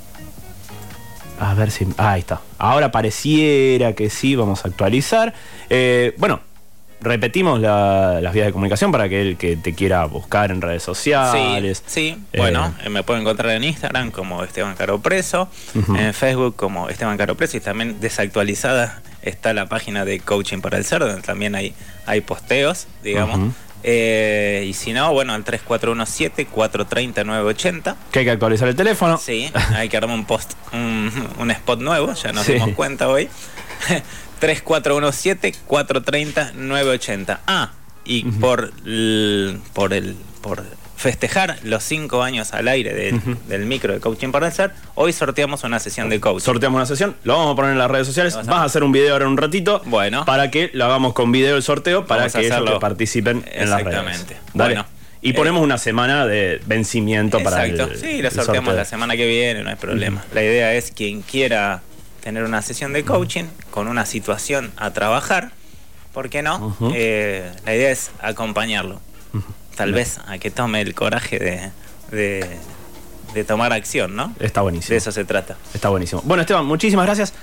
A 1.39 1.53
ver 1.53 1.71
si. 1.71 1.87
ahí 1.97 2.21
está. 2.21 2.41
Ahora 2.57 2.91
pareciera 2.91 3.93
que 3.93 4.09
sí, 4.09 4.35
vamos 4.35 4.65
a 4.65 4.69
actualizar. 4.69 5.33
Eh, 5.69 6.15
bueno, 6.17 6.39
repetimos 7.01 7.59
las 7.59 8.33
vías 8.33 8.45
de 8.45 8.51
comunicación 8.53 8.91
para 8.91 9.09
que 9.09 9.21
el 9.21 9.37
que 9.37 9.57
te 9.57 9.73
quiera 9.73 10.05
buscar 10.05 10.51
en 10.51 10.61
redes 10.61 10.83
sociales. 10.83 11.83
Sí, 11.85 12.17
sí. 12.17 12.37
bueno, 12.37 12.73
eh, 12.83 12.89
me 12.89 13.03
puedo 13.03 13.19
encontrar 13.19 13.51
en 13.51 13.65
Instagram 13.65 14.11
como 14.11 14.43
Esteban 14.43 14.75
Caro 14.75 14.99
Preso, 14.99 15.49
en 15.95 16.13
Facebook 16.13 16.55
como 16.55 16.89
Esteban 16.89 17.17
Caro 17.17 17.35
Preso 17.35 17.57
y 17.57 17.59
también 17.59 17.99
desactualizada 17.99 19.01
está 19.21 19.53
la 19.53 19.67
página 19.67 20.05
de 20.05 20.19
Coaching 20.19 20.59
para 20.59 20.77
el 20.77 20.85
Ser, 20.85 20.99
donde 20.99 21.21
también 21.21 21.55
hay, 21.55 21.73
hay 22.05 22.21
posteos, 22.21 22.87
digamos. 23.03 23.53
Eh, 23.83 24.65
y 24.67 24.73
si 24.73 24.93
no, 24.93 25.11
bueno, 25.11 25.33
al 25.33 25.43
3417-430-980. 25.43 27.95
Que 28.11 28.19
hay 28.19 28.25
que 28.25 28.31
actualizar 28.31 28.67
el 28.67 28.75
teléfono. 28.75 29.17
Sí, 29.17 29.51
hay 29.75 29.89
que 29.89 29.97
armar 29.97 30.15
un 30.15 30.25
post, 30.25 30.53
un, 30.73 31.49
spot 31.51 31.81
nuevo, 31.81 32.13
ya 32.13 32.31
nos 32.31 32.45
dimos 32.47 32.69
cuenta 32.75 33.09
hoy. 33.09 33.27
3417-430-980. 34.41 37.39
Ah, 37.47 37.71
y 38.03 38.23
por, 38.23 38.73
por, 39.73 39.93
el, 39.93 40.17
por 40.41 40.65
festejar 41.01 41.57
los 41.63 41.83
cinco 41.83 42.23
años 42.23 42.53
al 42.53 42.67
aire 42.67 42.93
del 43.47 43.65
micro 43.65 43.93
de 43.93 43.99
Coaching 43.99 44.29
para 44.31 44.47
el 44.47 44.53
Ser, 44.53 44.71
hoy 44.95 45.11
sorteamos 45.11 45.63
una 45.63 45.79
sesión 45.79 46.09
de 46.09 46.19
coaching. 46.19 46.45
Sorteamos 46.45 46.77
una 46.77 46.85
sesión, 46.85 47.15
lo 47.23 47.35
vamos 47.37 47.53
a 47.53 47.55
poner 47.55 47.71
en 47.71 47.79
las 47.79 47.89
redes 47.89 48.07
sociales. 48.07 48.35
Vas 48.35 48.47
a 48.47 48.63
hacer 48.63 48.83
un 48.83 48.91
video 48.91 49.13
ahora 49.13 49.25
en 49.25 49.31
un 49.31 49.37
ratito. 49.37 49.81
Bueno. 49.85 50.25
Para 50.25 50.51
que 50.51 50.69
lo 50.73 50.85
hagamos 50.85 51.13
con 51.13 51.31
video 51.31 51.57
el 51.57 51.63
sorteo, 51.63 52.05
para 52.05 52.29
que 52.29 52.45
ellos 52.45 52.79
participen 52.79 53.43
en 53.51 53.69
las 53.69 53.83
redes. 53.83 53.99
Exactamente. 53.99 54.37
Bueno. 54.53 54.85
Y 55.23 55.31
eh, 55.31 55.33
ponemos 55.33 55.61
una 55.61 55.77
semana 55.77 56.25
de 56.25 56.61
vencimiento 56.65 57.41
para 57.43 57.65
el, 57.65 57.97
Sí, 57.97 58.21
lo 58.21 58.31
sorteamos 58.31 58.73
la 58.73 58.85
semana 58.85 59.15
que 59.15 59.27
viene, 59.27 59.63
no 59.63 59.69
hay 59.69 59.75
problema. 59.75 60.23
La 60.33 60.43
idea 60.43 60.73
es 60.73 60.91
quien 60.91 61.21
quiera 61.21 61.81
tener 62.23 62.43
una 62.43 62.61
sesión 62.61 62.93
de 62.93 63.03
coaching 63.03 63.45
con 63.69 63.87
una 63.87 64.05
situación 64.05 64.71
a 64.77 64.91
trabajar, 64.91 65.51
¿por 66.13 66.29
qué 66.29 66.41
no? 66.41 66.75
Eh, 66.93 67.51
la 67.65 67.75
idea 67.75 67.91
es 67.91 68.11
acompañarlo, 68.19 69.01
tal 69.81 69.93
vez 69.93 70.19
a 70.27 70.37
que 70.37 70.51
tome 70.51 70.79
el 70.81 70.93
coraje 70.93 71.39
de, 72.11 72.45
de, 73.33 73.43
tomar 73.43 73.73
acción, 73.73 74.15
¿no? 74.15 74.35
Está 74.39 74.61
buenísimo. 74.61 74.91
De 74.91 74.97
eso 74.97 75.11
se 75.11 75.25
trata. 75.25 75.57
Está 75.73 75.89
buenísimo. 75.89 76.21
Bueno, 76.23 76.41
Esteban, 76.41 76.65
muchísimas 76.65 77.05
gracias. 77.07 77.33